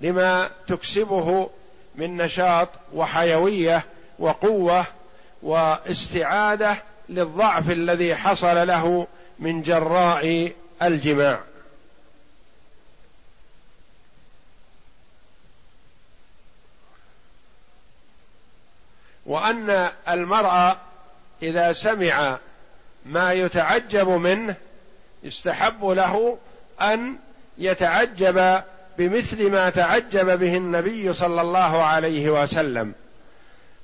لما 0.00 0.50
تكسبه 0.66 1.50
من 1.94 2.16
نشاط 2.16 2.68
وحيوية 2.92 3.84
وقوة 4.18 4.86
واستعادة 5.42 6.82
للضعف 7.08 7.70
الذي 7.70 8.16
حصل 8.16 8.66
له 8.66 9.06
من 9.38 9.62
جراء 9.62 10.52
الجماع. 10.82 11.40
وأن 19.26 19.90
المرء 20.08 20.76
إذا 21.44 21.72
سمع 21.72 22.38
ما 23.06 23.32
يتعجب 23.32 24.08
منه 24.08 24.54
يستحب 25.22 25.84
له 25.84 26.38
أن 26.80 27.14
يتعجب 27.58 28.62
بمثل 28.98 29.50
ما 29.50 29.70
تعجب 29.70 30.38
به 30.38 30.56
النبي 30.56 31.12
صلى 31.12 31.40
الله 31.40 31.84
عليه 31.84 32.42
وسلم. 32.42 32.92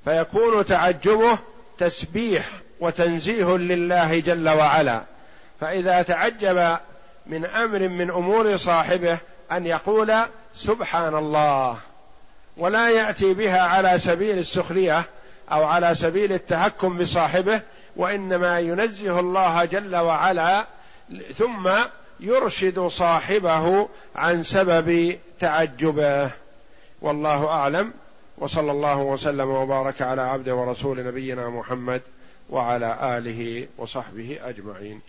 فيكون 0.04 0.64
تعجبه 0.64 1.38
تسبيح 1.78 2.48
وتنزيه 2.80 3.56
لله 3.56 4.18
جل 4.18 4.48
وعلا. 4.48 5.02
فإذا 5.60 6.02
تعجب 6.02 6.76
من 7.26 7.44
أمر 7.44 7.88
من 7.88 8.10
أمور 8.10 8.56
صاحبه 8.56 9.18
أن 9.52 9.66
يقول 9.66 10.14
سبحان 10.54 11.14
الله 11.14 11.78
ولا 12.56 12.90
يأتي 12.90 13.34
بها 13.34 13.60
على 13.60 13.98
سبيل 13.98 14.38
السخرية 14.38 15.04
أو 15.52 15.64
على 15.64 15.94
سبيل 15.94 16.32
التهكم 16.32 16.98
بصاحبه 16.98 17.62
وإنما 17.96 18.60
ينزه 18.60 19.20
الله 19.20 19.64
جل 19.64 19.96
وعلا 19.96 20.66
ثم 21.36 21.70
يرشد 22.20 22.80
صاحبه 22.80 23.88
عن 24.16 24.42
سبب 24.42 25.18
تعجبه. 25.40 26.30
والله 27.00 27.48
أعلم. 27.48 27.92
وصلى 28.38 28.72
الله 28.72 28.96
وسلم 28.96 29.48
وبارك 29.48 30.02
على 30.02 30.22
عبد 30.22 30.48
ورسول 30.48 31.06
نبينا 31.06 31.48
محمد 31.48 32.02
وعلى 32.50 33.18
آله 33.18 33.66
وصحبه 33.78 34.38
أجمعين. 34.42 35.00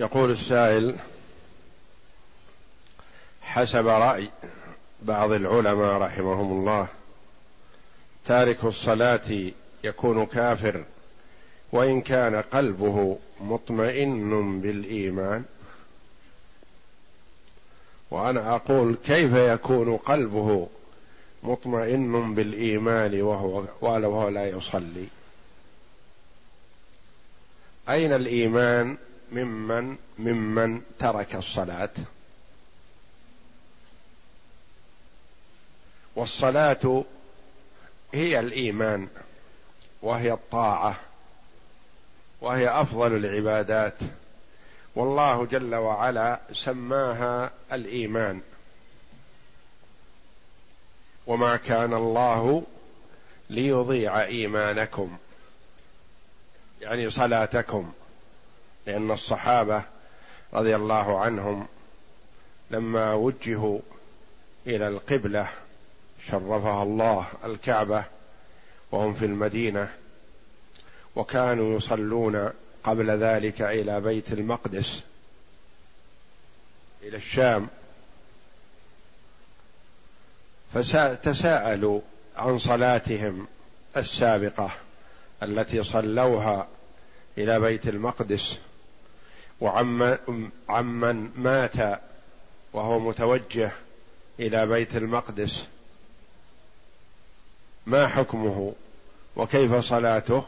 يقول 0.00 0.30
السائل 0.30 0.96
حسب 3.42 3.86
رأي 3.86 4.30
بعض 5.02 5.32
العلماء 5.32 6.00
رحمهم 6.00 6.52
الله 6.52 6.88
تارك 8.26 8.64
الصلاة 8.64 9.50
يكون 9.84 10.26
كافر 10.26 10.84
وإن 11.72 12.00
كان 12.00 12.34
قلبه 12.34 13.18
مطمئن 13.40 14.60
بالإيمان. 14.60 15.44
وأنا 18.10 18.54
أقول 18.54 18.96
كيف 19.04 19.32
يكون 19.34 19.96
قلبه 19.96 20.68
مطمئن 21.42 22.34
بالإيمان 22.34 23.22
وهو 23.22 23.64
وهو 23.80 24.28
لا 24.28 24.48
يصلي؟ 24.48 25.06
أين 27.88 28.12
الإيمان؟ 28.12 28.96
ممن 29.32 29.96
ممن 30.18 30.82
ترك 30.98 31.34
الصلاة. 31.34 31.90
والصلاة 36.16 37.04
هي 38.14 38.40
الإيمان 38.40 39.08
وهي 40.02 40.32
الطاعة 40.32 41.00
وهي 42.40 42.68
أفضل 42.68 43.16
العبادات. 43.16 43.98
والله 44.94 45.44
جل 45.46 45.74
وعلا 45.74 46.40
سماها 46.52 47.50
الإيمان. 47.72 48.40
وما 51.26 51.56
كان 51.56 51.94
الله 51.94 52.66
ليضيع 53.50 54.22
إيمانكم 54.22 55.18
يعني 56.80 57.10
صلاتكم. 57.10 57.92
لأن 58.86 59.10
الصحابة 59.10 59.82
رضي 60.52 60.76
الله 60.76 61.20
عنهم 61.20 61.66
لما 62.70 63.12
وجهوا 63.14 63.80
إلى 64.66 64.88
القبلة 64.88 65.48
شرفها 66.26 66.82
الله 66.82 67.26
الكعبة 67.44 68.04
وهم 68.92 69.14
في 69.14 69.24
المدينة 69.24 69.92
وكانوا 71.16 71.76
يصلون 71.76 72.50
قبل 72.84 73.10
ذلك 73.10 73.62
إلى 73.62 74.00
بيت 74.00 74.32
المقدس 74.32 75.02
إلى 77.02 77.16
الشام. 77.16 77.68
فتساءلوا 80.74 82.00
عن 82.36 82.58
صلاتهم 82.58 83.46
السابقة 83.96 84.70
التي 85.42 85.84
صلوها 85.84 86.68
إلى 87.38 87.60
بيت 87.60 87.88
المقدس. 87.88 88.58
وعمن 89.60 90.50
عمن 90.68 91.30
مات 91.36 92.00
وهو 92.72 92.98
متوجه 92.98 93.72
إلى 94.40 94.66
بيت 94.66 94.96
المقدس. 94.96 95.66
ما 97.86 98.08
حكمه 98.08 98.72
وكيف 99.36 99.74
صلاته؟ 99.74 100.44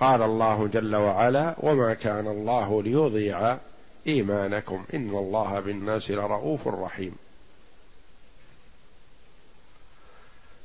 قال 0.00 0.22
الله 0.22 0.66
جل 0.66 0.96
وعلا 0.96 1.54
وما 1.58 1.94
كان 1.94 2.26
الله 2.26 2.82
ليضيع 2.82 3.56
إيمانكم. 4.06 4.84
إن 4.94 5.10
الله 5.10 5.60
بالناس 5.60 6.10
لرؤوف 6.10 6.68
رحيم. 6.68 7.16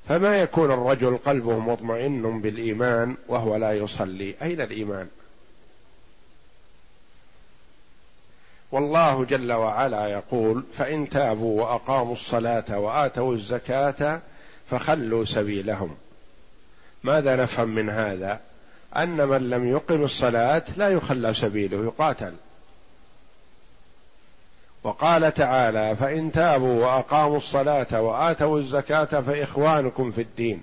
فما 0.07 0.41
يكون 0.41 0.71
الرجل 0.71 1.17
قلبه 1.17 1.59
مطمئن 1.59 2.41
بالإيمان 2.41 3.15
وهو 3.27 3.55
لا 3.55 3.73
يصلي؟ 3.73 4.35
أين 4.41 4.61
الإيمان؟ 4.61 5.07
والله 8.71 9.25
جل 9.25 9.51
وعلا 9.51 10.07
يقول 10.07 10.63
فإن 10.77 11.09
تابوا 11.09 11.61
وأقاموا 11.61 12.13
الصلاة 12.13 12.79
وآتوا 12.79 13.33
الزكاة 13.33 14.19
فخلوا 14.69 15.25
سبيلهم. 15.25 15.95
ماذا 17.03 17.35
نفهم 17.35 17.69
من 17.69 17.89
هذا؟ 17.89 18.39
أن 18.97 19.27
من 19.27 19.49
لم 19.49 19.71
يقم 19.71 20.03
الصلاة 20.03 20.63
لا 20.77 20.89
يخلى 20.89 21.33
سبيله 21.33 21.83
يقاتل. 21.83 22.33
وقال 24.83 25.33
تعالى 25.33 25.95
فإن 25.95 26.31
تابوا 26.31 26.85
وأقاموا 26.85 27.37
الصلاة 27.37 28.01
وآتوا 28.01 28.59
الزكاة 28.59 29.21
فإخوانكم 29.21 30.11
في 30.11 30.21
الدين. 30.21 30.61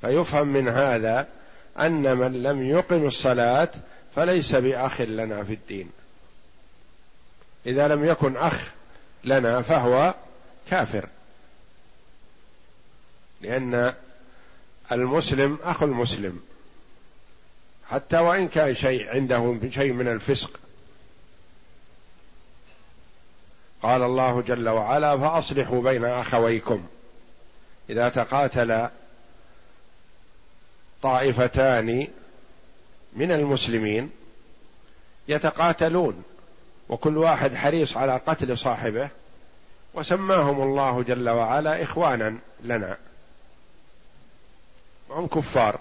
فيفهم 0.00 0.48
من 0.48 0.68
هذا 0.68 1.26
أن 1.78 2.16
من 2.16 2.42
لم 2.42 2.62
يقم 2.70 3.06
الصلاة 3.06 3.68
فليس 4.16 4.54
بأخ 4.54 5.00
لنا 5.00 5.44
في 5.44 5.52
الدين. 5.52 5.99
إذا 7.66 7.88
لم 7.88 8.04
يكن 8.04 8.36
أخ 8.36 8.70
لنا 9.24 9.62
فهو 9.62 10.14
كافر. 10.70 11.08
لأن 13.40 13.94
المسلم 14.92 15.58
أخو 15.62 15.84
المسلم. 15.84 16.42
حتى 17.90 18.18
وإن 18.18 18.48
كان 18.48 18.74
شيء 18.74 19.08
عندهم 19.08 19.70
شيء 19.70 19.92
من 19.92 20.08
الفسق. 20.08 20.60
قال 23.82 24.02
الله 24.02 24.42
جل 24.42 24.68
وعلا 24.68 25.16
فأصلحوا 25.16 25.82
بين 25.82 26.04
أخويكم. 26.04 26.86
إذا 27.90 28.08
تقاتل 28.08 28.88
طائفتان 31.02 32.08
من 33.12 33.32
المسلمين 33.32 34.10
يتقاتلون. 35.28 36.24
وكل 36.90 37.18
واحد 37.18 37.54
حريص 37.54 37.96
على 37.96 38.20
قتل 38.26 38.58
صاحبه 38.58 39.08
وسماهم 39.94 40.62
الله 40.62 41.02
جل 41.02 41.28
وعلا 41.28 41.82
إخوانا 41.82 42.36
لنا. 42.64 42.96
هم 45.10 45.26
كفار. 45.26 45.78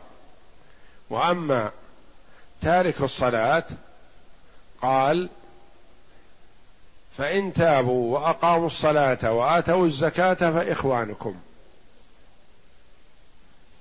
وأما 1.09 1.71
تارك 2.61 3.01
الصلاة 3.01 3.63
قال 4.81 5.29
فإن 7.17 7.53
تابوا 7.53 8.19
وأقاموا 8.19 8.67
الصلاة 8.67 9.31
وآتوا 9.31 9.85
الزكاة 9.85 10.33
فإخوانكم. 10.33 11.35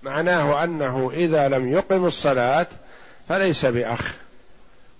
معناه 0.02 0.64
أنه 0.64 1.10
إذا 1.14 1.48
لم 1.48 1.72
يقم 1.72 2.06
الصلاة 2.06 2.66
فليس 3.28 3.66
بأخ. 3.66 4.27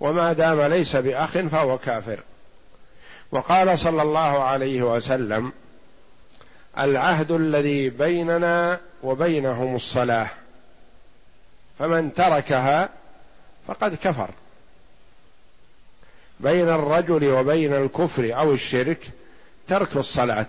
وما 0.01 0.33
دام 0.33 0.61
ليس 0.61 0.97
بأخ 0.97 1.31
فهو 1.31 1.79
كافر. 1.79 2.21
وقال 3.33 3.79
صلى 3.79 4.03
الله 4.03 4.43
عليه 4.43 4.83
وسلم 4.83 5.53
العهد 6.79 7.31
الذي 7.31 7.91
بيننا 7.91 8.81
وبينهم 9.03 9.77
الصلاة 9.77 10.29
فمن 11.79 12.15
تركها 12.15 12.89
فقد 13.69 13.95
كفر. 13.95 14.31
بين 16.41 16.69
الرجل 16.69 17.31
وبين 17.31 17.75
الكفر 17.75 18.37
أو 18.37 18.53
الشرك 18.53 19.11
ترك 19.69 19.97
الصلاة. 19.97 20.47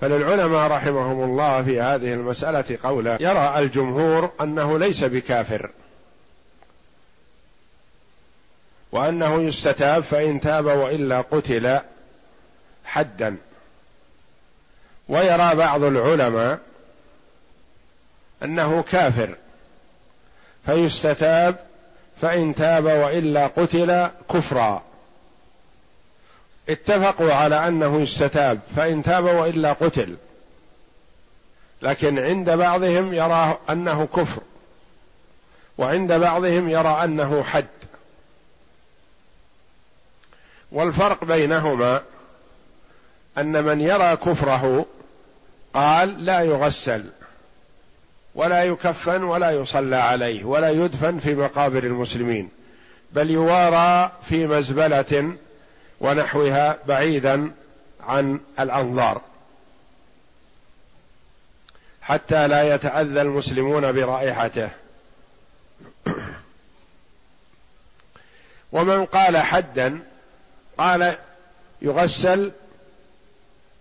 فللعلماء 0.00 0.70
رحمهم 0.70 1.24
الله 1.24 1.62
في 1.62 1.80
هذه 1.80 2.14
المسألة 2.14 2.78
قولا. 2.82 3.16
يرى 3.20 3.58
الجمهور 3.58 4.30
أنه 4.40 4.78
ليس 4.78 5.04
بكافر. 5.04 5.70
وأنه 8.92 9.42
يستتاب 9.42 10.02
فإن 10.02 10.40
تاب 10.40 10.64
وإلا 10.64 11.20
قتل 11.20 11.78
حدا. 12.84 13.36
ويرى 15.08 15.54
بعض 15.54 15.82
العلماء 15.82 16.58
أنه 18.42 18.82
كافر. 18.82 19.34
فيستتاب 20.66 21.56
فإن 22.20 22.54
تاب 22.54 22.84
وإلا 22.84 23.46
قتل 23.46 24.08
كفرا. 24.30 24.87
اتفقوا 26.68 27.32
على 27.32 27.68
أنه 27.68 28.00
يستتاب 28.00 28.60
فإن 28.76 29.02
تاب 29.02 29.24
وإلا 29.24 29.72
قتل. 29.72 30.16
لكن 31.82 32.18
عند 32.18 32.50
بعضهم 32.50 33.14
يرى 33.14 33.58
أنه 33.70 34.06
كفر 34.06 34.42
وعند 35.78 36.12
بعضهم 36.12 36.68
يرى 36.68 37.04
أنه 37.04 37.42
حد. 37.42 37.66
والفرق 40.72 41.24
بينهما 41.24 42.02
أن 43.38 43.64
من 43.64 43.80
يرى 43.80 44.16
كفره 44.16 44.86
قال 45.74 46.24
لا 46.24 46.40
يغسل 46.40 47.04
ولا 48.34 48.64
يكفن 48.64 49.22
ولا 49.22 49.50
يصلى 49.50 49.96
عليه 49.96 50.44
ولا 50.44 50.70
يدفن 50.70 51.18
في 51.18 51.34
مقابر 51.34 51.84
المسلمين 51.84 52.48
بل 53.12 53.30
يوارى 53.30 54.12
في 54.28 54.46
مزبلة 54.46 55.32
ونحوها 56.00 56.78
بعيدا 56.86 57.50
عن 58.00 58.40
الأنظار. 58.60 59.20
حتى 62.02 62.48
لا 62.48 62.74
يتأذى 62.74 63.20
المسلمون 63.20 63.92
برائحته. 63.92 64.70
ومن 68.72 69.04
قال 69.04 69.36
حدا 69.36 70.00
قال 70.78 71.18
يغسل 71.82 72.52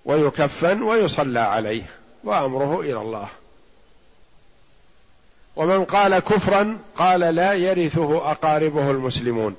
ويكفن 0.05 0.81
ويصلى 0.81 1.39
عليه 1.39 1.83
وأمره 2.23 2.81
إلى 2.81 3.01
الله. 3.01 3.29
ومن 5.55 5.85
قال 5.85 6.19
كفرا 6.19 6.77
قال 6.95 7.19
لا 7.19 7.53
يرثه 7.53 8.31
أقاربه 8.31 8.91
المسلمون. 8.91 9.55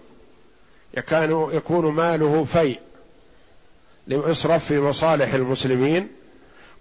يكون 0.95 1.55
يكون 1.55 1.95
ماله 1.95 2.45
فيء 2.45 2.81
ليصرف 4.07 4.65
في 4.65 4.81
مصالح 4.81 5.35
المسلمين 5.35 6.09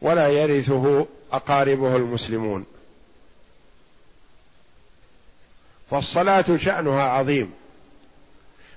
ولا 0.01 0.27
يرثه 0.27 1.07
أقاربه 1.31 1.95
المسلمون. 1.95 2.65
فالصلاة 5.91 6.57
شأنها 6.57 7.03
عظيم 7.03 7.53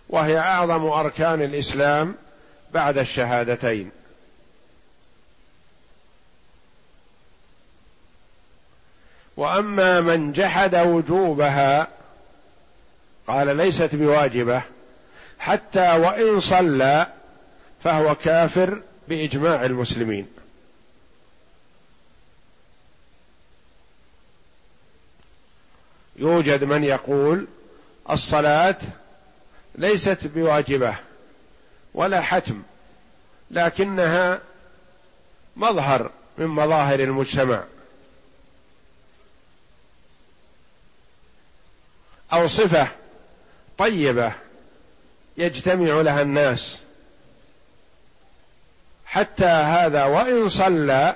وهي 0.09 0.39
أعظم 0.39 0.85
أركان 0.85 1.43
الإسلام 1.43 2.15
بعد 2.73 2.99
الشهادتين. 2.99 3.91
وأما 9.37 10.01
من 10.01 10.33
جحد 10.33 10.75
وجوبها 10.75 11.89
قال 13.27 13.57
ليست 13.57 13.95
بواجبة 13.95 14.63
حتى 15.41 15.97
وإن 15.97 16.41
صلى 16.41 17.07
فهو 17.85 18.15
كافر 18.15 18.83
بإجماع 19.09 19.65
المسلمين. 19.65 20.29
يوجد 26.17 26.65
من 26.65 26.85
يقول 26.85 27.47
الصلاة 28.11 28.77
ليست 29.75 30.27
بواجبة 30.27 30.95
ولا 31.95 32.21
حتم 32.21 32.63
لكنها 33.51 34.41
مظهر 35.57 36.11
من 36.39 36.47
مظاهر 36.47 37.01
المجتمع. 37.01 37.65
أو 42.33 42.49
صفة 42.49 42.89
طيبة 43.79 44.33
يجتمع 45.37 46.01
لها 46.01 46.23
الناس. 46.23 46.79
حتى 49.07 49.45
هذا 49.45 50.05
وإن 50.05 50.49
صلى 50.49 51.15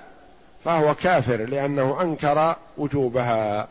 فهو 0.65 0.95
كافر 0.95 1.37
لأنه 1.37 2.03
أنكر 2.03 2.57
وجوبها. 2.79 3.69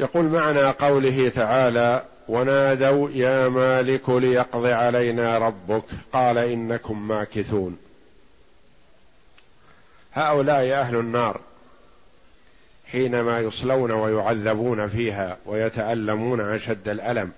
يقول 0.00 0.24
معنى 0.24 0.62
قوله 0.62 1.28
تعالى 1.28 2.04
ونادوا 2.28 3.10
يا 3.10 3.48
مالك 3.48 4.08
ليقض 4.08 4.66
علينا 4.66 5.38
ربك 5.38 5.84
قال 6.12 6.38
إنكم 6.38 7.08
ماكثون 7.08 7.78
هؤلاء 10.12 10.72
أهل 10.72 10.96
النار 10.96 11.40
حينما 12.86 13.40
يصلون 13.40 13.90
ويعذبون 13.90 14.88
فيها 14.88 15.38
ويتألمون 15.46 16.40
أشد 16.40 16.88
الألم 16.88 17.32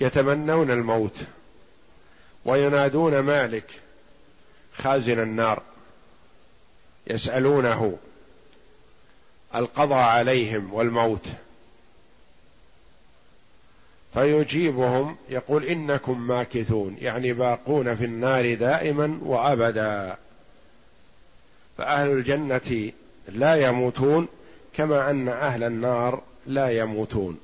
يتمنون 0.00 0.70
الموت 0.70 1.18
وينادون 2.44 3.18
مالك 3.18 3.70
خازن 4.74 5.18
النار 5.18 5.62
يسألونه 7.06 7.96
القضاء 9.54 9.98
عليهم 9.98 10.74
والموت. 10.74 11.26
فيجيبهم 14.16 15.16
يقول 15.28 15.64
إنكم 15.64 16.26
ماكثون 16.26 16.96
يعني 17.00 17.32
باقون 17.32 17.94
في 17.94 18.04
النار 18.04 18.54
دائما 18.54 19.18
وأبدا. 19.22 20.16
فأهل 21.78 22.10
الجنة 22.10 22.92
لا 23.28 23.54
يموتون 23.54 24.28
كما 24.74 25.10
أن 25.10 25.28
أهل 25.28 25.62
النار 25.62 26.22
لا 26.46 26.70
يموتون. 26.70 27.38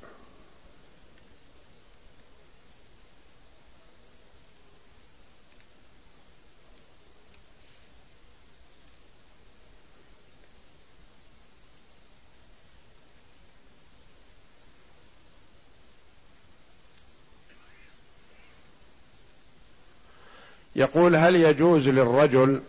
يقول 20.75 21.15
هل 21.15 21.35
يجوز 21.35 21.89
للرجل 21.89 22.61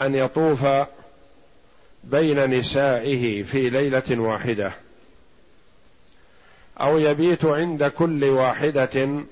أن 0.00 0.14
يطوف 0.14 0.66
بين 2.04 2.58
نسائه 2.58 3.42
في 3.42 3.70
ليلة 3.70 4.18
واحدة 4.20 4.72
أو 6.80 6.98
يبيت 6.98 7.44
عند 7.44 7.84
كل 7.84 8.24
واحدة 8.24 9.24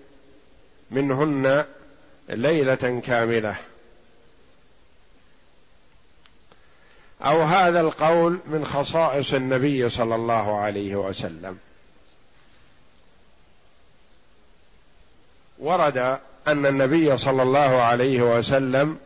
منهن 0.90 1.64
ليلة 2.28 3.02
كاملة؟ 3.06 3.56
أو 7.22 7.42
هذا 7.42 7.80
القول 7.80 8.38
من 8.46 8.66
خصائص 8.66 9.34
النبي 9.34 9.90
صلى 9.90 10.14
الله 10.14 10.58
عليه 10.58 10.96
وسلم. 10.96 11.58
ورد 15.58 16.18
أن 16.48 16.66
النبي 16.66 17.16
صلى 17.16 17.42
الله 17.42 17.82
عليه 17.82 18.22
وسلم 18.22 18.98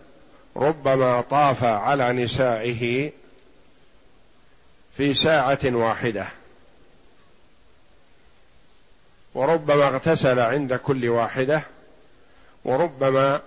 ربما 0.57 1.21
طاف 1.21 1.65
على 1.65 2.13
نسائه 2.13 3.13
في 4.97 5.15
ساعة 5.15 5.59
واحدة. 5.65 6.29
وربما 9.35 9.89
اغتسل 9.89 10.39
عند 10.39 10.75
كل 10.75 11.09
واحدة 11.09 11.63
وربما 12.65 13.41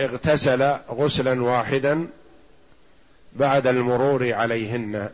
اغتسل 0.00 0.76
غسلا 0.90 1.42
واحدا 1.42 2.06
بعد 3.32 3.66
المرور 3.66 4.32
عليهن. 4.32 5.10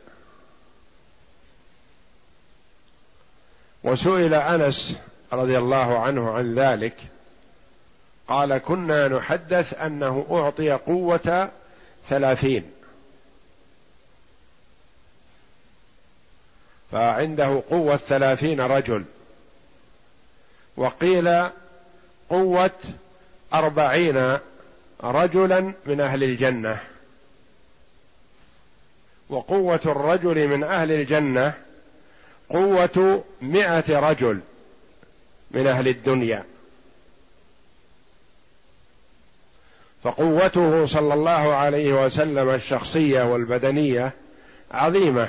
وسئل 3.84 4.34
أنس 4.34 4.98
رضي 5.32 5.58
الله 5.58 5.98
عنه 5.98 6.30
عن 6.30 6.54
ذلك 6.54 6.96
قال 8.28 8.58
كنا 8.58 9.08
نحدث 9.08 9.80
أنه 9.80 10.26
أعطي 10.30 10.70
قوة 10.70 11.50
ثلاثين. 12.08 12.70
فعنده 16.92 17.62
قوة 17.70 17.96
ثلاثين 17.96 18.60
رجل. 18.60 19.04
وقيل 20.76 21.48
قوة 22.30 22.80
أربعين 23.54 24.38
رجلا 25.04 25.72
من 25.86 26.00
أهل 26.00 26.24
الجنة. 26.24 26.80
وقوة 29.28 29.80
الرجل 29.86 30.48
من 30.48 30.64
أهل 30.64 30.92
الجنة 30.92 31.54
قوة 32.48 33.24
مائه 33.40 33.98
رجل. 34.10 34.40
من 35.53 35.66
أهل 35.66 35.88
الدنيا. 35.88 36.44
فقوته 40.05 40.86
صلى 40.86 41.14
الله 41.14 41.55
عليه 41.55 42.05
وسلم 42.05 42.50
الشخصية 42.50 43.22
والبدنية 43.22 44.12
عظيمة. 44.70 45.28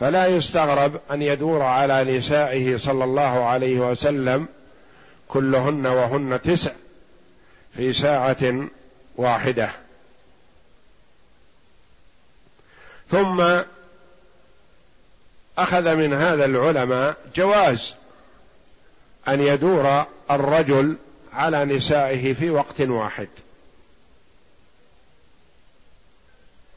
فلا 0.00 0.26
يستغرب 0.26 1.00
أن 1.10 1.22
يدور 1.22 1.62
على 1.62 2.18
نسائه 2.18 2.76
صلى 2.76 3.04
الله 3.04 3.44
عليه 3.44 3.78
وسلم 3.78 4.48
كلهن 5.28 5.86
وهن 5.86 6.40
تسع 6.42 6.72
في 7.76 7.92
ساعة 7.92 8.68
واحدة. 9.16 9.70
ثم 13.10 13.60
أخذ 15.58 15.94
من 15.94 16.12
هذا 16.12 16.44
العلماء 16.44 17.16
جواز 17.36 17.94
أن 19.28 19.40
يدور 19.40 20.06
الرجل 20.30 20.96
على 21.32 21.64
نسائه 21.64 22.32
في 22.32 22.50
وقت 22.50 22.80
واحد. 22.80 23.28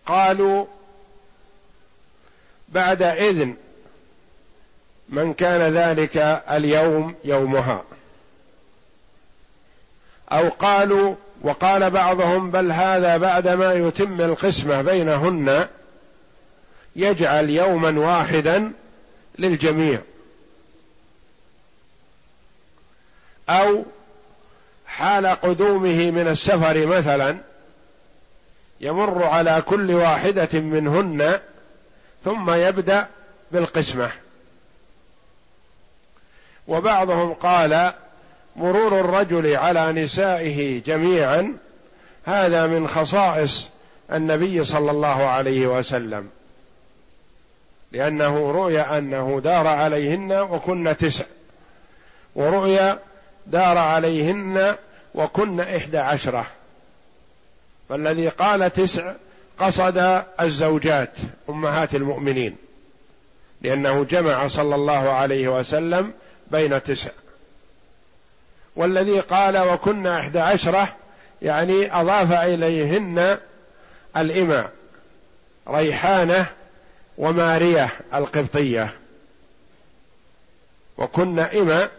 قالوا 0.05 0.65
بعد 2.69 3.03
إذن 3.03 3.55
من 5.09 5.33
كان 5.33 5.73
ذلك 5.73 6.17
اليوم 6.51 7.15
يومها. 7.23 7.83
أو 10.31 10.49
قالوا 10.49 11.15
وقال 11.41 11.89
بعضهم 11.89 12.51
بل 12.51 12.71
هذا 12.71 13.17
بعدما 13.17 13.73
يتم 13.73 14.21
القسمة 14.21 14.81
بينهن 14.81 15.67
يجعل 16.97 17.49
يوما 17.49 17.99
واحدا 17.99 18.71
للجميع. 19.39 20.01
أو 23.49 23.83
حال 24.85 25.25
قدومه 25.25 26.11
من 26.11 26.27
السفر 26.27 26.85
مثلا 26.85 27.37
يمر 28.81 29.23
على 29.23 29.63
كل 29.65 29.93
واحدة 29.93 30.59
منهن 30.59 31.39
ثم 32.25 32.51
يبدأ 32.51 33.07
بالقسمة. 33.51 34.11
وبعضهم 36.67 37.33
قال 37.33 37.93
مرور 38.55 38.99
الرجل 38.99 39.55
على 39.55 39.91
نسائه 39.91 40.81
جميعا 40.85 41.57
هذا 42.25 42.67
من 42.67 42.87
خصائص 42.87 43.69
النبي 44.11 44.65
صلى 44.65 44.91
الله 44.91 45.25
عليه 45.25 45.67
وسلم. 45.67 46.29
لأنه 47.91 48.51
رؤي 48.51 48.81
أنه 48.81 49.41
دار 49.43 49.67
عليهن 49.67 50.31
وكن 50.31 50.95
تسع. 50.99 51.25
ورؤيا 52.35 52.99
دار 53.47 53.77
عليهن 53.77 54.75
وكن 55.15 55.59
إحدى 55.59 55.97
عشرة. 55.97 56.47
فالذي 57.89 58.27
قال 58.27 58.73
تسع 58.73 59.13
قصد 59.59 60.23
الزوجات 60.41 61.11
أمهات 61.49 61.95
المؤمنين. 61.95 62.55
لأنه 63.61 64.03
جمع 64.03 64.47
صلى 64.47 64.75
الله 64.75 65.09
عليه 65.09 65.47
وسلم 65.47 66.13
بين 66.51 66.83
تسع. 66.83 67.09
والذي 68.75 69.19
قال 69.19 69.57
وكن 69.57 70.07
إحدى 70.07 70.39
عشرة 70.39 70.95
يعني 71.41 72.01
أضاف 72.01 72.31
إليهن 72.31 73.37
الإماء 74.17 74.71
ريحانة 75.67 76.49
ومارية 77.17 77.89
القبطية. 78.13 78.93
وكن 80.97 81.39
إما 81.39 81.89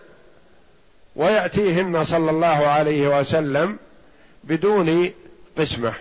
ويأتيهن 1.17 2.05
صلى 2.05 2.31
الله 2.31 2.47
عليه 2.47 3.19
وسلم 3.21 3.79
بدون 4.45 5.13
قسمة. 5.59 5.95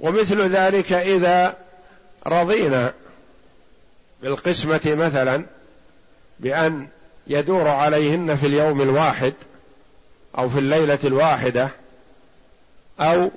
ومثل 0.00 0.48
ذلك 0.48 0.92
إذا 0.92 1.56
رضينا 2.26 2.92
بالقسمة 4.22 4.80
مثلا 4.84 5.44
بأن 6.40 6.88
يدور 7.26 7.68
عليهن 7.68 8.36
في 8.36 8.46
اليوم 8.46 8.80
الواحد 8.80 9.34
أو 10.38 10.48
في 10.48 10.58
الليلة 10.58 10.98
الواحدة 11.04 11.70
أو 13.00 13.30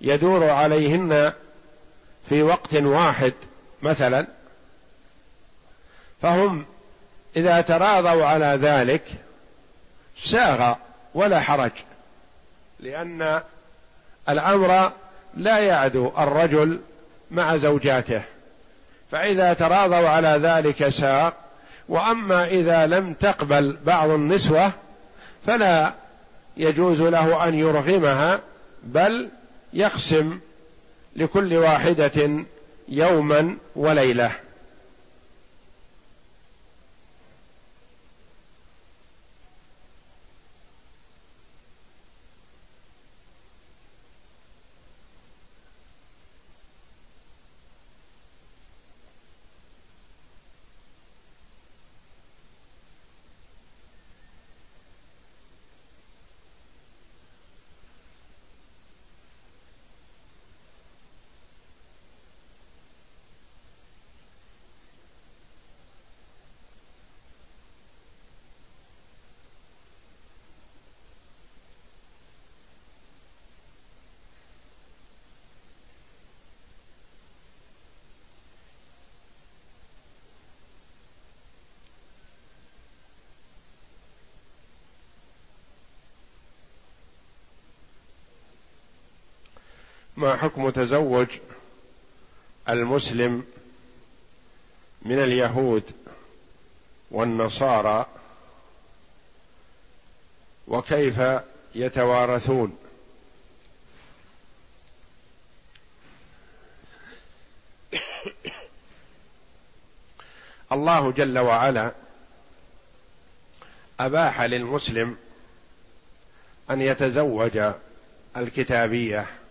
يدور 0.00 0.50
عليهن 0.50 1.32
في 2.28 2.42
وقت 2.42 2.74
واحد 2.74 3.32
مثلا. 3.82 4.26
فهم 6.22 6.64
إذا 7.36 7.60
تراضوا 7.60 8.24
على 8.26 8.58
ذلك 8.62 9.02
ساغ 10.18 10.74
ولا 11.14 11.40
حرج 11.40 11.70
لأن 12.80 13.40
الأمر 14.28 14.92
لا 15.36 15.58
يعدو 15.58 16.12
الرجل 16.18 16.80
مع 17.30 17.56
زوجاته. 17.56 18.22
فإذا 19.10 19.52
تراضوا 19.52 20.08
على 20.08 20.28
ذلك 20.28 20.88
ساق 20.88 21.34
وأما 21.88 22.44
إذا 22.44 22.86
لم 22.86 23.14
تقبل 23.14 23.76
بعض 23.84 24.10
النسوة 24.10 24.72
فلا 25.46 25.92
يجوز 26.56 27.00
له 27.00 27.48
أن 27.48 27.54
يرغمها 27.54 28.40
بل 28.84 29.28
يقسم 29.72 30.38
لكل 31.16 31.54
واحدة 31.54 32.44
يوما 32.88 33.56
وليلة. 33.76 34.32
ما 90.22 90.36
حكم 90.36 90.70
تزوج 90.70 91.26
المسلم 92.68 93.44
من 95.02 95.18
اليهود 95.18 95.82
والنصارى 97.10 98.06
وكيف 100.68 101.22
يتوارثون؟ 101.74 102.78
الله 110.72 111.12
جل 111.12 111.38
وعلا 111.38 111.92
أباح 114.00 114.40
للمسلم 114.40 115.16
أن 116.70 116.80
يتزوج 116.80 117.58
الكتابية 118.36 119.41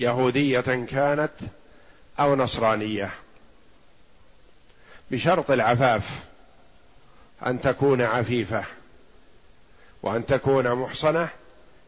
يهودية 0.00 0.60
كانت 0.60 1.32
أو 2.20 2.36
نصرانية. 2.36 3.10
بشرط 5.10 5.50
العفاف 5.50 6.24
أن 7.46 7.60
تكون 7.60 8.02
عفيفة 8.02 8.64
وأن 10.02 10.26
تكون 10.26 10.74
محصنة 10.74 11.28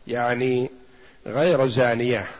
يعني 0.06 0.70
غير 1.26 1.66
زانية. 1.66 2.30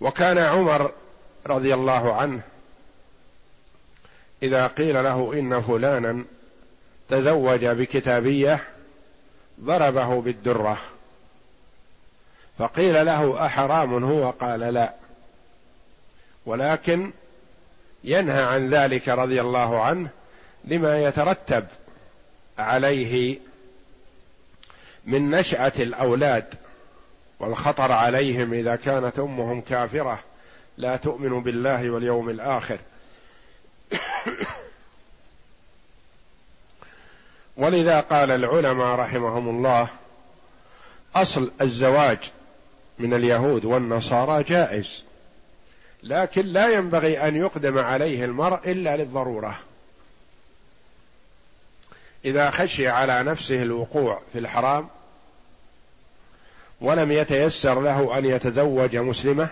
وكان 0.00 0.38
عمر 0.38 0.92
رضي 1.46 1.74
الله 1.74 2.14
عنه 2.14 2.42
إذا 4.42 4.66
قيل 4.66 5.04
له 5.04 5.32
إن 5.32 5.60
فلانا 5.60 6.24
تزوج 7.08 7.64
بكتابية 7.64 8.64
ضربه 9.60 10.20
بالدرة. 10.20 10.78
فقيل 12.58 13.06
له 13.06 13.46
أحرام 13.46 14.04
هو؟ 14.04 14.30
قال 14.30 14.60
لا. 14.60 14.94
ولكن 16.46 17.10
ينهى 18.04 18.42
عن 18.42 18.68
ذلك 18.70 19.08
رضي 19.08 19.40
الله 19.40 19.82
عنه 19.82 20.08
لما 20.64 21.02
يترتب 21.02 21.64
عليه 22.58 23.38
من 25.04 25.30
نشأة 25.30 25.72
الأولاد 25.78 26.54
والخطر 27.40 27.92
عليهم 27.92 28.52
إذا 28.52 28.76
كانت 28.76 29.18
أمهم 29.18 29.60
كافرة 29.60 30.20
لا 30.78 30.96
تؤمن 30.96 31.42
بالله 31.42 31.90
واليوم 31.90 32.30
الآخر. 32.30 32.78
ولذا 37.56 38.00
قال 38.00 38.30
العلماء 38.30 38.96
رحمهم 38.96 39.48
الله 39.48 39.88
أصل 41.14 41.50
الزواج 41.60 42.18
من 42.98 43.14
اليهود 43.14 43.64
والنصارى 43.64 44.42
جائز 44.42 45.04
لكن 46.02 46.46
لا 46.46 46.68
ينبغي 46.68 47.28
أن 47.28 47.36
يقدم 47.36 47.78
عليه 47.78 48.24
المرء 48.24 48.70
إلا 48.70 48.96
للضرورة. 48.96 49.58
إذا 52.24 52.50
خشي 52.50 52.88
على 52.88 53.22
نفسه 53.22 53.62
الوقوع 53.62 54.22
في 54.32 54.38
الحرام 54.38 54.88
ولم 56.80 57.12
يتيسر 57.12 57.80
له 57.80 58.18
أن 58.18 58.24
يتزوج 58.24 58.96
مسلمة 58.96 59.50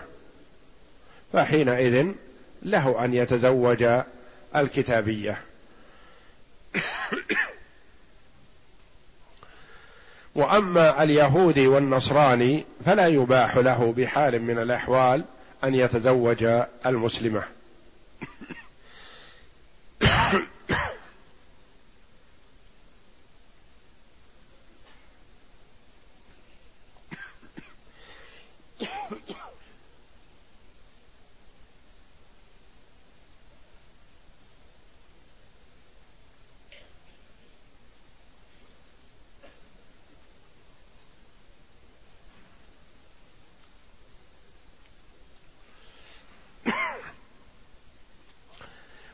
فحينئذ 1.33 2.07
له 2.61 3.05
أن 3.05 3.13
يتزوج 3.13 3.85
الكتابية. 4.55 5.41
وأما 10.35 11.03
اليهودي 11.03 11.67
والنصراني 11.67 12.65
فلا 12.85 13.07
يباح 13.07 13.57
له 13.57 13.93
بحال 13.97 14.41
من 14.41 14.57
الأحوال 14.57 15.25
أن 15.63 15.75
يتزوج 15.75 16.43
المسلمة. 16.85 17.43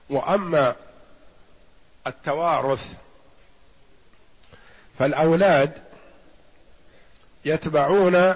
وأما 0.09 0.75
التوارث 2.07 2.93
فالأولاد 4.99 5.81
يتبعون 7.45 8.35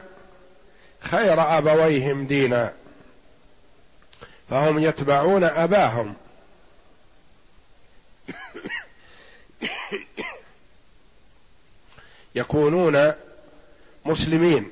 خير 1.01 1.57
أبويهم 1.57 2.27
دينا 2.27 2.73
فهم 4.49 4.79
يتبعون 4.79 5.43
أباهم. 5.43 6.15
يكونون 12.35 13.13
مسلمين 14.05 14.69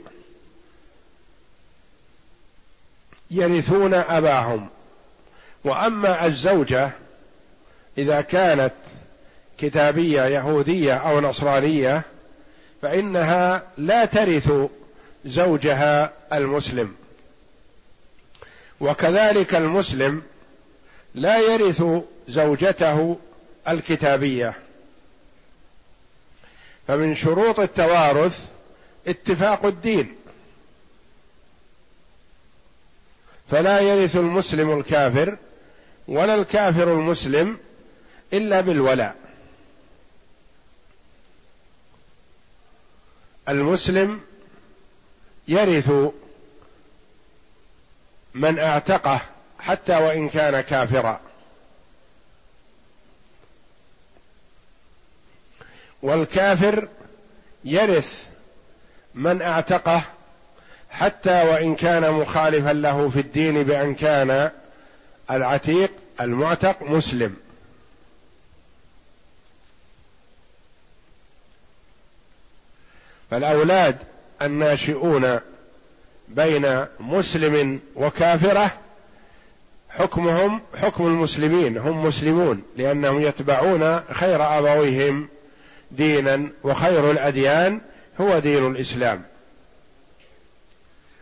يرثون 3.31 3.93
أباهم. 3.93 4.69
وأما 5.63 6.25
الزوجة 6.25 6.91
إذا 7.97 8.21
كانت 8.21 8.73
كتابية 9.57 10.21
يهودية 10.21 10.93
أو 10.93 11.21
نصرانية 11.21 12.01
فإنها 12.81 13.63
لا 13.77 14.05
ترث 14.05 14.51
زوجها 15.25 16.13
المسلم. 16.33 16.95
وكذلك 18.79 19.55
المسلم 19.55 20.21
لا 21.15 21.37
يرث 21.37 21.83
زوجته 22.27 23.17
الكتابية. 23.67 24.53
فمن 26.87 27.15
شروط 27.15 27.59
التوارث 27.59 28.45
اتفاق 29.07 29.65
الدين. 29.65 30.15
فلا 33.51 33.79
يرث 33.79 34.15
المسلم 34.15 34.79
الكافر 34.79 35.37
ولا 36.09 36.35
الكافر 36.35 36.93
المسلم 36.93 37.57
إلا 38.33 38.61
بالولاء. 38.61 39.15
المسلم 43.49 44.21
يرث 45.47 45.91
من 48.33 48.59
اعتقه 48.59 49.21
حتى 49.59 49.97
وإن 49.97 50.29
كان 50.29 50.61
كافرا. 50.61 51.21
والكافر 56.01 56.87
يرث 57.65 58.27
من 59.15 59.41
اعتقه 59.41 60.01
حتى 60.89 61.43
وإن 61.43 61.75
كان 61.75 62.11
مخالفا 62.11 62.73
له 62.73 63.09
في 63.09 63.19
الدين 63.19 63.63
بأن 63.63 63.95
كان 63.95 64.51
العتيق 65.31 65.91
المعتق 66.21 66.81
مسلم. 66.81 67.35
فالأولاد 73.31 73.97
الناشئون 74.41 75.39
بين 76.27 76.85
مسلم 76.99 77.79
وكافرة 77.95 78.71
حكمهم 79.89 80.61
حكم 80.81 81.07
المسلمين 81.07 81.77
هم 81.77 82.05
مسلمون 82.05 82.63
لأنهم 82.77 83.21
يتبعون 83.21 83.99
خير 83.99 84.57
ابويهم 84.57 85.29
دينا 85.91 86.49
وخير 86.63 87.11
الأديان 87.11 87.81
هو 88.21 88.39
دين 88.39 88.67
الإسلام. 88.67 89.23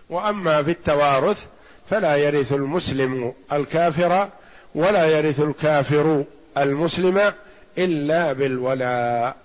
وأما 0.10 0.64
في 0.64 0.72
التوارث 0.72 1.48
فلا 1.90 2.16
يرث 2.16 2.54
المسلم 2.54 3.34
الكافر 3.52 4.30
ولا 4.76 5.06
يرث 5.06 5.40
الكافر 5.40 6.24
المسلم 6.58 7.34
إلا 7.78 8.34
بالولاء. 8.34 9.36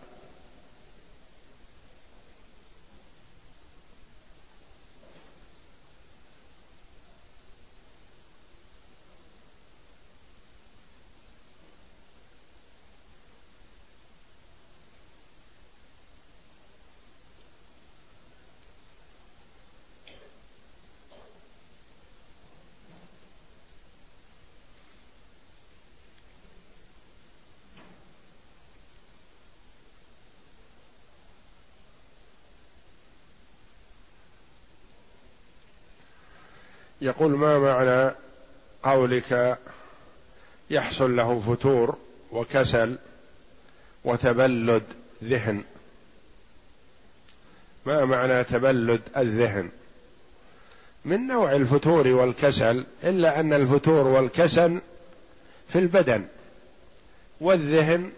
يقول 37.02 37.30
ما 37.30 37.58
معنى 37.58 38.14
قولك 38.82 39.58
يحصل 40.70 41.16
له 41.16 41.40
فتور 41.40 41.96
وكسل 42.32 42.96
وتبلد 44.04 44.82
ذهن؟ 45.24 45.62
ما 47.86 48.04
معنى 48.04 48.44
تبلد 48.44 49.00
الذهن؟ 49.16 49.70
من 51.04 51.26
نوع 51.26 51.52
الفتور 51.52 52.08
والكسل 52.08 52.84
إلا 53.04 53.40
أن 53.40 53.52
الفتور 53.52 54.06
والكسل 54.06 54.80
في 55.68 55.78
البدن 55.78 56.24
والذهن 57.40 58.10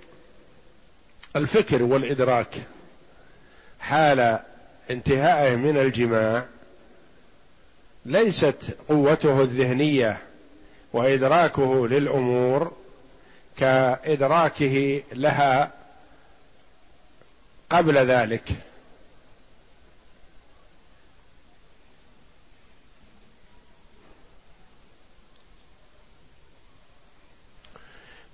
الفكر 1.37 1.82
والإدراك 1.82 2.55
حال 3.80 4.39
انتهائه 4.91 5.57
من 5.57 5.78
الجماع 5.78 6.45
ليست 8.07 8.77
قوته 8.89 9.43
الذهنية 9.43 10.23
وإدراكه 10.93 11.89
للأمور 11.89 12.73
كإدراكه 13.57 15.03
لها 15.13 15.71
قبل 17.71 17.97
ذلك. 17.97 18.43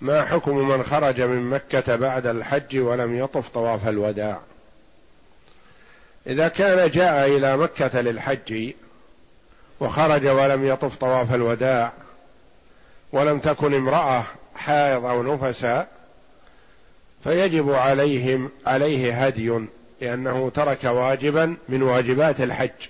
ما 0.00 0.24
حكم 0.24 0.68
من 0.68 0.82
خرج 0.82 1.20
من 1.20 1.50
مكة 1.50 1.96
بعد 1.96 2.26
الحج 2.26 2.78
ولم 2.78 3.18
يطف 3.18 3.48
طواف 3.48 3.88
الوداع؟ 3.88 4.40
إذا 6.26 6.48
كان 6.48 6.90
جاء 6.90 7.26
إلى 7.26 7.56
مكة 7.56 8.00
للحج 8.00 8.72
وخرج 9.80 10.26
ولم 10.26 10.66
يطف 10.66 10.96
طواف 10.96 11.34
الوداع 11.34 11.92
ولم 13.12 13.38
تكن 13.38 13.74
امرأة 13.74 14.24
حائض 14.54 15.04
أو 15.04 15.22
نفسا 15.22 15.86
فيجب 17.24 17.72
عليهم 17.72 18.50
عليه 18.66 19.26
هدي 19.26 19.60
لأنه 20.00 20.50
ترك 20.50 20.84
واجبا 20.84 21.56
من 21.68 21.82
واجبات 21.82 22.40
الحج. 22.40 22.88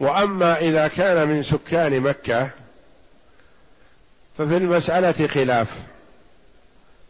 وأما 0.00 0.58
إذا 0.58 0.88
كان 0.88 1.28
من 1.28 1.42
سكان 1.42 2.00
مكة 2.00 2.50
ففي 4.38 4.56
المسألة 4.56 5.26
خلاف. 5.26 5.74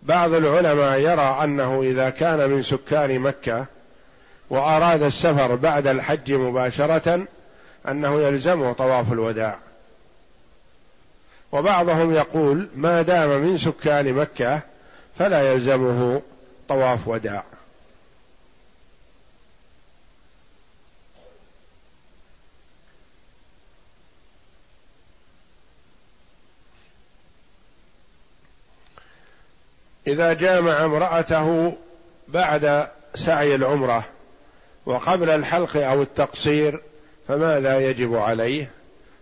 بعض 0.03 0.33
العلماء 0.33 0.99
يرى 0.99 1.39
أنه 1.45 1.83
إذا 1.83 2.11
كان 2.11 2.51
من 2.51 2.63
سكان 2.63 3.19
مكة 3.19 3.67
وأراد 4.51 5.03
السفر 5.03 5.55
بعد 5.55 5.87
الحج 5.87 6.33
مباشرة 6.33 7.27
أنه 7.91 8.21
يلزمه 8.21 8.73
طواف 8.73 9.13
الوداع. 9.13 9.59
وبعضهم 11.53 12.15
يقول 12.15 12.69
ما 12.77 13.03
دام 13.03 13.41
من 13.41 13.59
سكان 13.59 14.13
مكة 14.13 14.61
فلا 15.19 15.53
يلزمه 15.53 16.23
طواف 16.69 17.09
وداع. 17.09 17.45
إذا 30.07 30.33
جامع 30.33 30.85
امرأته 30.85 31.77
بعد 32.29 32.89
سعي 33.15 33.55
العمرة 33.55 34.05
وقبل 34.87 35.31
الحلق 35.31 35.77
أو 35.77 36.03
التقصير 36.03 36.81
فماذا 37.29 37.91
يجب 37.91 38.17
عليه؟ 38.17 38.71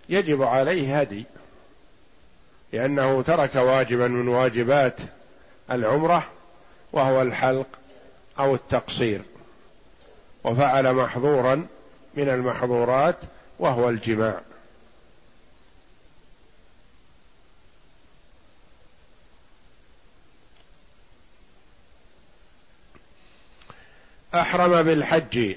يجب 0.09 0.43
عليه 0.43 1.01
هدي 1.01 1.25
لأنه 2.73 3.23
ترك 3.23 3.55
واجبا 3.55 4.09
من 4.09 4.29
واجبات 4.29 4.97
العمرة 5.71 6.27
وهو 6.93 7.23
الحلق 7.23 7.67
أو 8.39 8.55
التقصير 8.55 9.21
وفعل 10.45 10.93
محظورا 10.95 11.67
من 12.15 12.29
المحظورات 12.29 13.17
وهو 13.59 13.89
الجماع. 13.89 14.41
أحرم 24.35 24.83
بالحج 24.83 25.57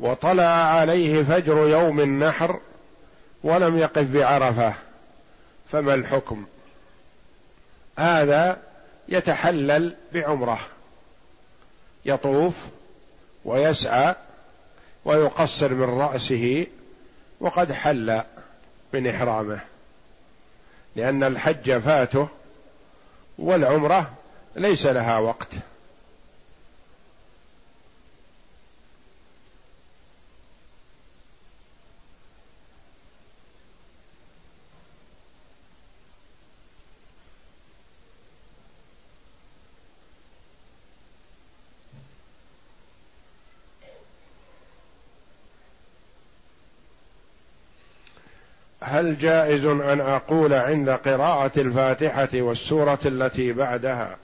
وطلع 0.00 0.46
عليه 0.46 1.22
فجر 1.22 1.68
يوم 1.68 2.00
النحر 2.00 2.60
ولم 3.44 3.78
يقف 3.78 4.10
بعرفة. 4.10 4.74
فما 5.70 5.94
الحكم؟ 5.94 6.46
هذا 7.98 8.58
يتحلل 9.08 9.96
بعمرة. 10.14 10.58
يطوف 12.04 12.54
ويسعى 13.44 14.14
ويقصر 15.04 15.74
من 15.74 16.00
رأسه 16.00 16.66
وقد 17.40 17.72
حل 17.72 18.22
من 18.92 19.06
إحرامه. 19.06 19.60
لأن 20.96 21.24
الحج 21.24 21.78
فاته 21.78 22.28
والعمرة 23.38 24.12
ليس 24.56 24.86
لها 24.86 25.18
وقت. 25.18 25.48
هل 48.98 49.18
جائز 49.18 49.64
أن 49.64 50.00
أقول 50.00 50.54
عند 50.54 50.90
قراءة 50.90 51.60
الفاتحة 51.60 52.28
والسورة 52.34 52.98
التي 53.04 53.52
بعدها 53.52 54.16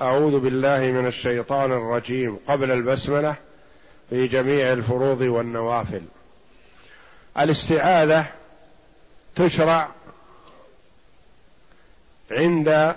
أعوذ 0.00 0.38
بالله 0.38 0.78
من 0.78 1.06
الشيطان 1.06 1.72
الرجيم 1.72 2.38
قبل 2.48 2.70
البسملة 2.70 3.34
في 4.10 4.26
جميع 4.26 4.72
الفروض 4.72 5.20
والنوافل؟ 5.20 6.02
الاستعاذة 7.38 8.24
تشرع 9.36 9.88
عند 12.30 12.96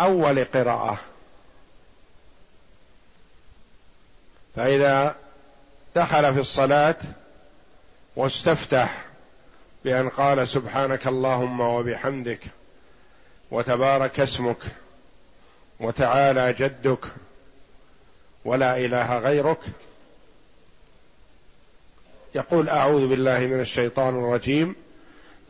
أول 0.00 0.44
قراءة. 0.44 0.98
فإذا 4.56 5.14
دخل 5.96 6.34
في 6.34 6.40
الصلاة 6.40 6.96
واستفتح 8.16 9.07
بأن 9.88 10.08
قال 10.08 10.48
سبحانك 10.48 11.06
اللهم 11.06 11.60
وبحمدك 11.60 12.40
وتبارك 13.50 14.20
اسمك 14.20 14.56
وتعالى 15.80 16.52
جدك 16.52 17.04
ولا 18.44 18.78
إله 18.78 19.18
غيرك. 19.18 19.58
يقول 22.34 22.68
أعوذ 22.68 23.08
بالله 23.08 23.38
من 23.38 23.60
الشيطان 23.60 24.14
الرجيم. 24.18 24.74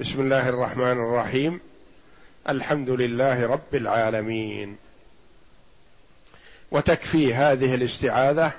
بسم 0.00 0.20
الله 0.20 0.48
الرحمن 0.48 0.92
الرحيم. 0.92 1.60
الحمد 2.48 2.90
لله 2.90 3.46
رب 3.46 3.74
العالمين. 3.74 4.76
وتكفي 6.70 7.34
هذه 7.34 7.74
الاستعاذة 7.74 8.52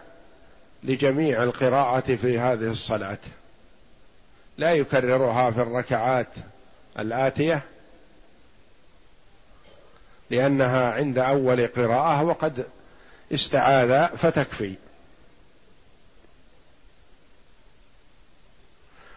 لجميع 0.84 1.44
القراءة 1.44 2.16
في 2.16 2.40
هذه 2.40 2.70
الصلاة. 2.72 3.18
لا 4.60 4.74
يكررها 4.74 5.52
في 5.52 5.62
الركعات 5.62 6.28
الآتية 7.00 7.62
لأنها 10.30 10.94
عند 10.94 11.18
أول 11.18 11.68
قراءة 11.68 12.24
وقد 12.24 12.66
استعاذ 13.34 14.18
فتكفي. 14.18 14.74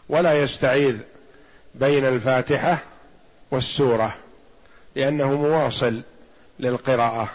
ولا 0.09 0.43
يستعيذ 0.43 0.99
بين 1.75 2.07
الفاتحة 2.07 2.79
والسورة 3.51 4.17
لأنه 4.95 5.35
مواصل 5.35 6.03
للقراءة. 6.59 7.31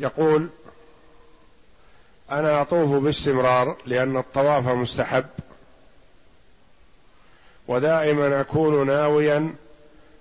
يقول 0.00 0.48
أنا 2.30 2.62
أطوف 2.62 3.02
باستمرار 3.02 3.76
لأن 3.86 4.16
الطواف 4.16 4.68
مستحب 4.68 5.26
ودائما 7.68 8.40
أكون 8.40 8.86
ناويا 8.86 9.54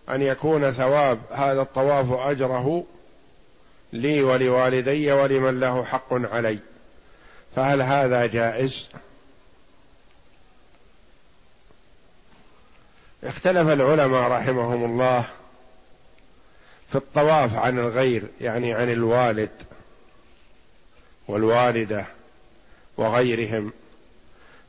أن 0.10 0.22
يكون 0.22 0.72
ثواب 0.72 1.20
هذا 1.32 1.62
الطواف 1.62 2.12
أجره 2.12 2.84
لي 3.94 4.24
ولوالدي 4.24 5.12
ولمن 5.12 5.60
له 5.60 5.84
حق 5.86 6.14
علي 6.14 6.60
فهل 7.56 7.82
هذا 7.82 8.26
جائز؟ 8.26 8.90
اختلف 13.24 13.68
العلماء 13.68 14.32
رحمهم 14.32 14.84
الله 14.84 15.26
في 16.90 16.96
الطواف 16.96 17.56
عن 17.56 17.80
الغير 17.80 18.24
يعني 18.42 18.74
عن 18.74 18.92
الوالد. 18.92 19.50
والوالدة 21.30 22.06
وغيرهم. 22.98 23.74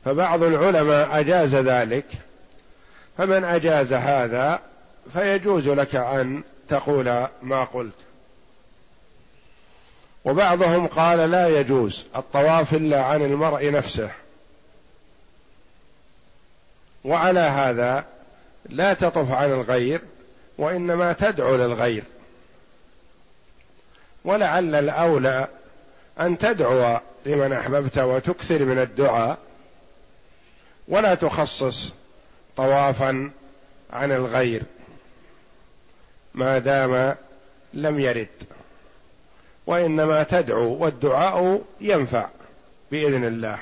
فبعض 0.05 0.43
العلماء 0.43 1.19
أجاز 1.19 1.55
ذلك 1.55 2.05
فمن 3.17 3.43
أجاز 3.43 3.93
هذا 3.93 4.59
فيجوز 5.13 5.67
لك 5.67 5.95
أن 5.95 6.43
تقول 6.69 7.27
ما 7.41 7.63
قلت. 7.63 7.93
وبعضهم 10.25 10.87
قال 10.87 11.31
لا 11.31 11.47
يجوز 11.59 12.05
الطواف 12.15 12.73
إلا 12.73 13.03
عن 13.03 13.21
المرء 13.21 13.71
نفسه. 13.71 14.11
وعلى 17.03 17.39
هذا 17.39 18.05
لا 18.69 18.93
تطف 18.93 19.31
عن 19.31 19.51
الغير 19.51 20.01
وإنما 20.57 21.13
تدعو 21.13 21.55
للغير. 21.55 22.03
ولعل 24.25 24.75
الأولى 24.75 25.47
أن 26.19 26.37
تدعو 26.37 26.99
لمن 27.25 27.53
أحببت 27.53 27.97
وتكثر 27.97 28.65
من 28.65 28.79
الدعاء 28.79 29.37
ولا 30.87 31.15
تخصص 31.15 31.93
طوافا 32.57 33.31
عن 33.93 34.11
الغير 34.11 34.63
ما 36.33 36.57
دام 36.57 37.15
لم 37.73 37.99
يرد 37.99 38.27
وإنما 39.67 40.23
تدعو 40.23 40.77
والدعاء 40.83 41.61
ينفع 41.81 42.29
بإذن 42.91 43.25
الله. 43.25 43.59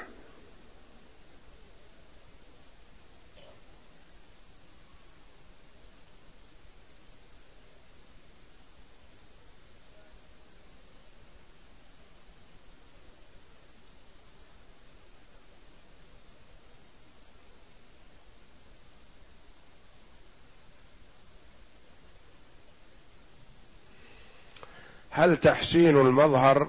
هل 25.20 25.38
تحسين 25.38 25.98
المظهر 25.98 26.68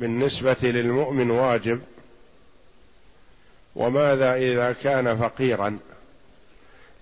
بالنسبة 0.00 0.56
للمؤمن 0.62 1.30
واجب؟ 1.30 1.82
وماذا 3.76 4.34
إذا 4.34 4.72
كان 4.72 5.16
فقيرا؟ 5.16 5.78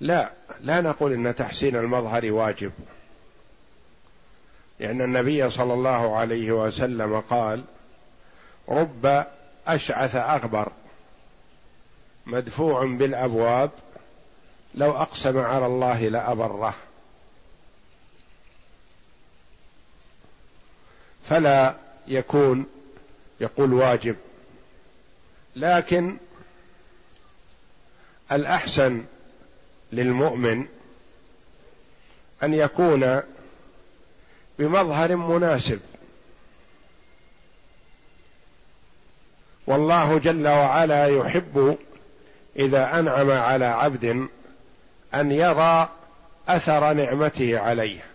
لا 0.00 0.30
لا 0.60 0.80
نقول 0.80 1.12
إن 1.12 1.34
تحسين 1.34 1.76
المظهر 1.76 2.32
واجب. 2.32 2.72
لأن 4.80 5.00
النبي 5.00 5.50
صلى 5.50 5.74
الله 5.74 6.16
عليه 6.16 6.52
وسلم 6.52 7.20
قال 7.20 7.64
رب 8.68 9.24
أشعث 9.66 10.16
أغبر 10.16 10.72
مدفوع 12.26 12.84
بالأبواب 12.84 13.70
لو 14.74 14.90
أقسم 14.90 15.38
على 15.38 15.66
الله 15.66 16.08
لأبره. 16.08 16.74
فلا 21.28 21.74
يكون 22.06 22.66
يقول 23.40 23.72
واجب. 23.72 24.16
لكن 25.56 26.16
الأحسن 28.32 29.04
للمؤمن 29.92 30.66
أن 32.42 32.54
يكون 32.54 33.20
بمظهر 34.58 35.16
مناسب. 35.16 35.80
والله 39.66 40.18
جل 40.18 40.48
وعلا 40.48 41.06
يحب 41.06 41.78
إذا 42.56 42.98
أنعم 42.98 43.30
على 43.30 43.64
عبد 43.64 44.28
أن 45.14 45.32
يرى 45.32 45.88
أثر 46.48 46.92
نعمته 46.92 47.58
عليه. 47.58 48.13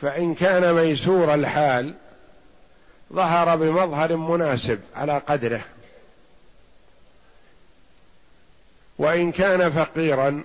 فإن 0.00 0.34
كان 0.34 0.74
ميسور 0.74 1.34
الحال 1.34 1.94
ظهر 3.12 3.56
بمظهر 3.56 4.16
مناسب 4.16 4.80
على 4.96 5.18
قدره. 5.18 5.64
وإن 8.98 9.32
كان 9.32 9.70
فقيرا 9.70 10.42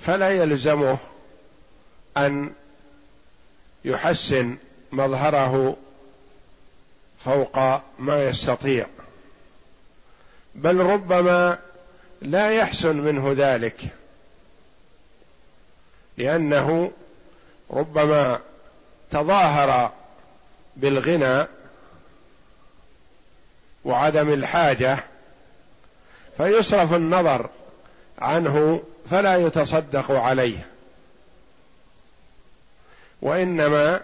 فلا 0.00 0.30
يلزمه 0.30 0.98
أن 2.16 2.50
يحسن 3.84 4.56
مظهره 4.92 5.76
فوق 7.24 7.58
ما 7.98 8.24
يستطيع. 8.28 8.86
بل 10.54 10.76
ربما 10.76 11.58
لا 12.22 12.50
يحسن 12.50 12.96
منه 12.96 13.34
ذلك 13.36 13.80
لأنه 16.16 16.92
ربما 17.70 18.40
تظاهر 19.10 19.92
بالغنى 20.76 21.46
وعدم 23.84 24.32
الحاجة 24.32 24.98
فيصرف 26.36 26.94
النظر 26.94 27.50
عنه 28.18 28.82
فلا 29.10 29.36
يتصدق 29.36 30.10
عليه. 30.10 30.66
وإنما 33.22 34.00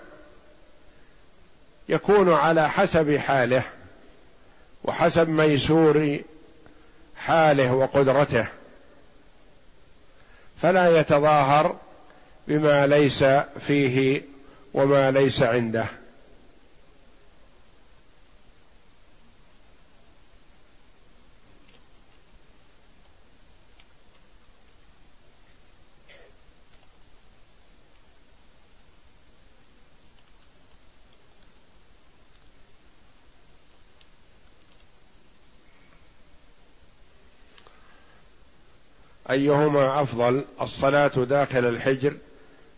يكون 1.89 2.33
على 2.33 2.71
حسب 2.71 3.17
حاله 3.17 3.63
وحسب 4.85 5.29
ميسور 5.29 6.19
حاله 7.17 7.73
وقدرته. 7.73 8.47
فلا 10.63 11.01
يتظاهر 11.01 11.77
بما 12.49 12.87
ليس 12.87 13.25
فيه 13.67 14.23
وما 14.75 15.11
ليس 15.11 15.43
عنده. 15.43 15.87
أيهما 39.31 40.03
أفضل 40.03 40.45
الصلاة 40.61 41.09
داخل 41.09 41.65
الحجر 41.65 42.17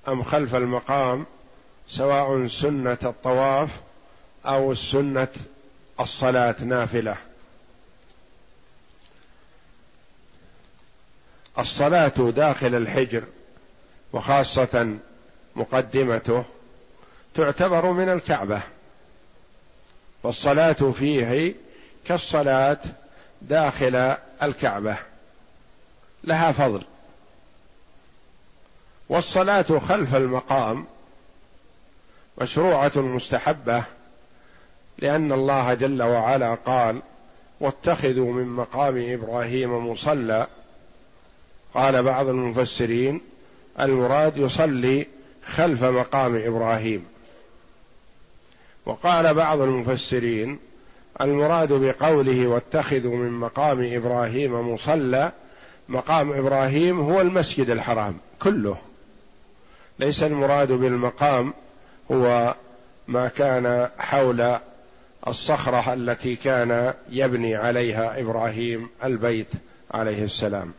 أم 0.09 0.23
خلف 0.23 0.55
المقام 0.55 1.27
سواء 1.91 2.47
سنة 2.47 2.99
الطواف 3.05 3.71
أو 4.47 4.75
سنة 4.75 5.29
الصلاة 6.01 6.57
نافلة. 6.61 7.17
الصلاة 11.59 12.31
داخل 12.31 12.75
الحجر 12.75 13.23
وخاصة 14.13 14.97
مقدمته 15.57 16.45
تعتبر 17.35 17.93
من 17.93 18.09
الكعبة 18.09 18.61
والصلاة 20.23 20.73
فيه 20.73 21.55
كالصلاة 22.05 22.79
داخل 23.43 24.17
الكعبة 24.43 24.99
لها 26.25 26.53
فضل. 26.53 26.83
والصلاة 29.09 29.79
خلف 29.89 30.15
المقام 30.15 30.87
مشروعة 32.41 32.93
مستحبة 32.97 33.85
لأن 34.99 35.33
الله 35.33 35.75
جل 35.75 36.03
وعلا 36.03 36.55
قال 36.55 37.03
واتخذوا 37.61 38.33
من 38.33 38.47
مقام 38.47 39.13
إبراهيم 39.13 39.91
مصلى. 39.91 40.47
قال 41.75 42.03
بعض 42.03 42.29
المفسرين 42.29 43.21
المراد 43.81 44.37
يصلي 44.37 45.07
خلف 45.47 45.85
مقام 45.85 46.37
إبراهيم. 46.37 47.05
وقال 48.87 49.35
بعض 49.35 49.61
المفسرين 49.61 50.59
المراد 51.21 51.73
بقوله 51.73 52.47
واتخذوا 52.47 53.17
من 53.17 53.33
مقام 53.33 53.95
إبراهيم 53.95 54.75
مصلى 54.75 55.33
مقام 55.89 56.33
إبراهيم 56.33 57.01
هو 57.01 57.21
المسجد 57.21 57.71
الحرام 57.71 58.19
كله 58.43 58.77
ليس 59.99 60.23
المراد 60.23 60.73
بالمقام 60.73 61.55
هو 62.13 62.55
ما 63.09 63.29
كان 63.29 63.89
حول 63.99 64.59
الصخرة 65.27 65.93
التي 65.93 66.37
كان 66.37 66.95
يبني 67.11 67.57
عليها 67.57 68.21
إبراهيم 68.21 68.89
البيت 69.05 69.49
عليه 69.91 70.25
السلام. 70.25 70.73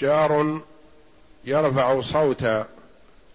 جار 0.00 0.60
يرفع 1.44 2.00
صوت 2.00 2.46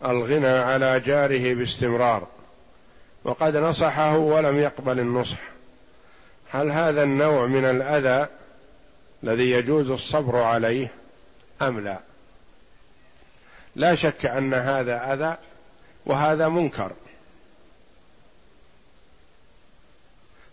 الغنى 0.05 0.47
على 0.47 0.99
جاره 0.99 1.53
باستمرار 1.53 2.28
وقد 3.24 3.57
نصحه 3.57 4.18
ولم 4.18 4.59
يقبل 4.59 4.99
النصح. 4.99 5.38
هل 6.51 6.72
هذا 6.72 7.03
النوع 7.03 7.45
من 7.45 7.66
الأذى 7.66 8.28
الذي 9.24 9.51
يجوز 9.51 9.89
الصبر 9.89 10.38
عليه 10.38 10.91
أم 11.61 11.80
لا؟ 11.80 11.99
لا 13.76 13.95
شك 13.95 14.26
أن 14.26 14.53
هذا 14.53 15.14
أذى 15.14 15.38
وهذا 16.05 16.47
منكر. 16.47 16.91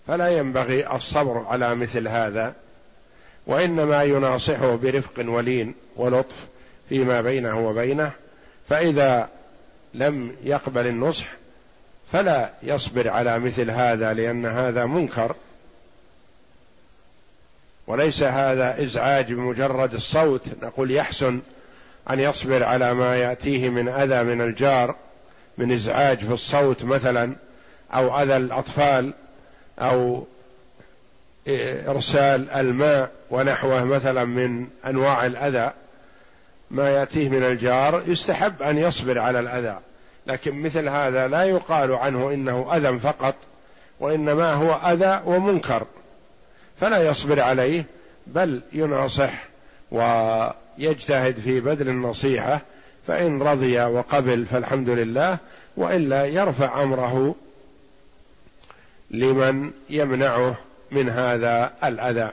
فلا 0.07 0.29
ينبغي 0.29 0.97
الصبر 0.97 1.47
على 1.47 1.75
مثل 1.75 2.09
هذا. 2.09 2.55
وإنما 3.51 4.03
يناصحه 4.03 4.77
برفق 4.77 5.25
ولين 5.27 5.75
ولطف 5.97 6.47
فيما 6.89 7.21
بينه 7.21 7.69
وبينه 7.69 8.11
فإذا 8.69 9.29
لم 9.95 10.37
يقبل 10.45 10.87
النصح 10.87 11.27
فلا 12.13 12.51
يصبر 12.63 13.09
على 13.09 13.39
مثل 13.39 13.71
هذا 13.71 14.13
لأن 14.13 14.47
هذا 14.47 14.87
منكر. 14.87 15.35
وليس 17.87 18.23
هذا 18.23 18.83
إزعاج 18.83 19.33
بمجرد 19.33 19.95
الصوت 19.95 20.43
نقول 20.63 20.91
يحسن 20.91 21.41
أن 22.11 22.21
يصبر 22.21 22.63
على 22.63 22.95
ما 22.95 23.17
يأتيه 23.17 23.69
من 23.69 23.89
أذى 23.89 24.23
من 24.23 24.41
الجار 24.41 24.95
من 25.59 25.73
إزعاج 25.73 26.19
في 26.19 26.33
الصوت 26.33 26.85
مثلا 26.85 27.33
أو 27.95 28.23
أذى 28.23 28.37
الأطفال 28.37 29.13
أو 29.79 30.27
إرسال 31.89 32.51
الماء 32.51 33.11
ونحوه 33.31 33.85
مثلا 33.85 34.25
من 34.25 34.67
أنواع 34.87 35.27
الأذى 35.27 35.71
ما 36.71 36.91
يأتيه 36.91 37.29
من 37.29 37.43
الجار 37.45 38.03
يستحب 38.07 38.63
أن 38.63 38.79
يصبر 38.79 39.19
على 39.19 39.41
الأذى. 39.41 39.79
لكن 40.27 40.63
مثل 40.63 40.89
هذا 40.89 41.29
لا 41.29 41.45
يقال 41.45 41.93
عنه 41.93 42.31
إنه 42.31 42.77
أذى 42.77 42.99
فقط 42.99 43.35
وإنما 44.01 44.53
هو 44.53 44.73
أذى 44.93 45.23
ومنكر. 45.25 45.87
فلا 46.81 47.09
يصبر 47.11 47.41
عليه 47.41 47.85
بل 48.27 48.61
يناصح 48.73 49.45
ويجتهد 49.91 51.41
في 51.45 51.61
بذل 51.61 51.89
النصيحة 51.89 52.61
فإن 53.07 53.43
رضي 53.43 53.81
وقبل 53.85 54.47
فالحمد 54.47 54.89
لله 54.89 55.39
وإلا 55.77 56.25
يرفع 56.25 56.83
أمره 56.83 57.35
لمن 59.11 59.71
يمنعه 59.91 60.57
من 60.93 61.09
هذا 61.09 61.73
الأذى. 61.85 62.31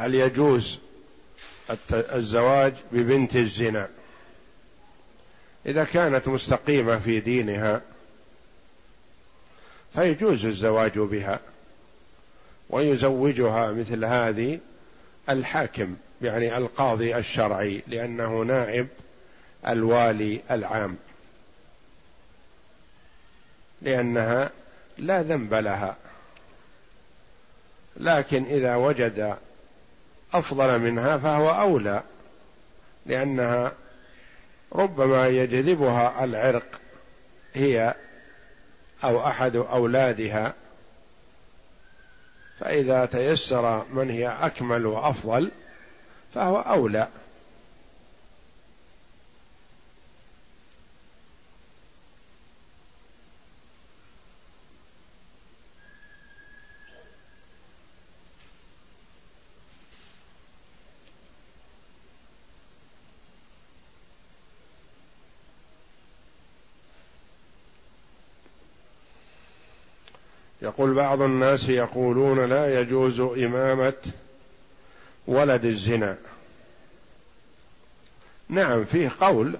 هل 0.00 0.14
يجوز 0.14 0.78
الزواج 1.92 2.74
ببنت 2.92 3.36
الزنا؟ 3.36 3.88
إذا 5.66 5.84
كانت 5.84 6.28
مستقيمة 6.28 6.98
في 6.98 7.20
دينها 7.20 7.82
فيجوز 9.94 10.44
الزواج 10.44 10.98
بها 10.98 11.40
ويزوجها 12.70 13.72
مثل 13.72 14.04
هذه 14.04 14.58
الحاكم 15.28 15.96
يعني 16.22 16.56
القاضي 16.56 17.16
الشرعي 17.16 17.82
لأنه 17.86 18.42
نائب 18.42 18.88
الوالي 19.68 20.40
العام. 20.50 20.96
لأنها 23.82 24.50
لا 24.98 25.22
ذنب 25.22 25.54
لها. 25.54 25.96
لكن 27.96 28.44
إذا 28.44 28.76
وجد 28.76 29.36
أفضل 30.32 30.78
منها 30.78 31.16
فهو 31.16 31.50
أولى 31.50 32.02
لأنها 33.06 33.72
ربما 34.72 35.28
يجذبها 35.28 36.24
العرق 36.24 36.80
هي 37.54 37.94
أو 39.04 39.26
أحد 39.26 39.56
أولادها. 39.56 40.54
فإذا 42.60 43.06
تيسر 43.06 43.84
من 43.92 44.10
هي 44.10 44.28
أكمل 44.28 44.86
وأفضل 44.86 45.50
فهو 46.34 46.56
أولى. 46.58 47.08
يقول 70.80 70.94
بعض 70.94 71.22
الناس 71.22 71.68
يقولون 71.68 72.44
لا 72.44 72.80
يجوز 72.80 73.20
إمامة 73.20 73.92
ولد 75.26 75.64
الزنا. 75.64 76.16
نعم 78.48 78.84
فيه 78.84 79.10
قول 79.20 79.58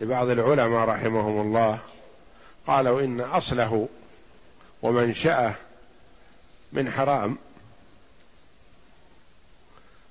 لبعض 0.00 0.28
العلماء 0.28 0.88
رحمهم 0.88 1.40
الله. 1.40 1.80
قالوا 2.66 3.00
إن 3.00 3.20
أصله 3.20 3.88
ومنشأه 4.82 5.54
من 6.72 6.90
حرام 6.90 7.38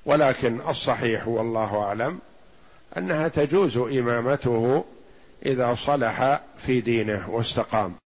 ولكن 0.06 0.62
الصحيح 0.68 1.28
والله 1.28 1.78
أعلم 1.78 2.20
أنها 2.98 3.28
تجوز 3.28 3.78
إمامته 3.78 4.86
إذا 5.46 5.76
صلح 5.76 6.42
في 6.58 6.82
دينه 6.82 7.30
واستقام. 7.30 8.00